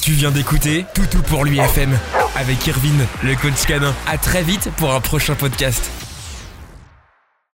tu 0.00 0.12
viens 0.12 0.30
d'écouter 0.30 0.84
Toutou 0.94 1.22
pour 1.22 1.44
lui 1.44 1.58
FM 1.58 1.96
avec 2.36 2.66
Irvine, 2.66 3.06
le 3.22 3.34
coach 3.34 3.66
canin. 3.66 3.94
À 4.06 4.18
très 4.18 4.42
vite 4.42 4.70
pour 4.76 4.92
un 4.92 5.00
prochain 5.00 5.34
podcast. 5.34 5.90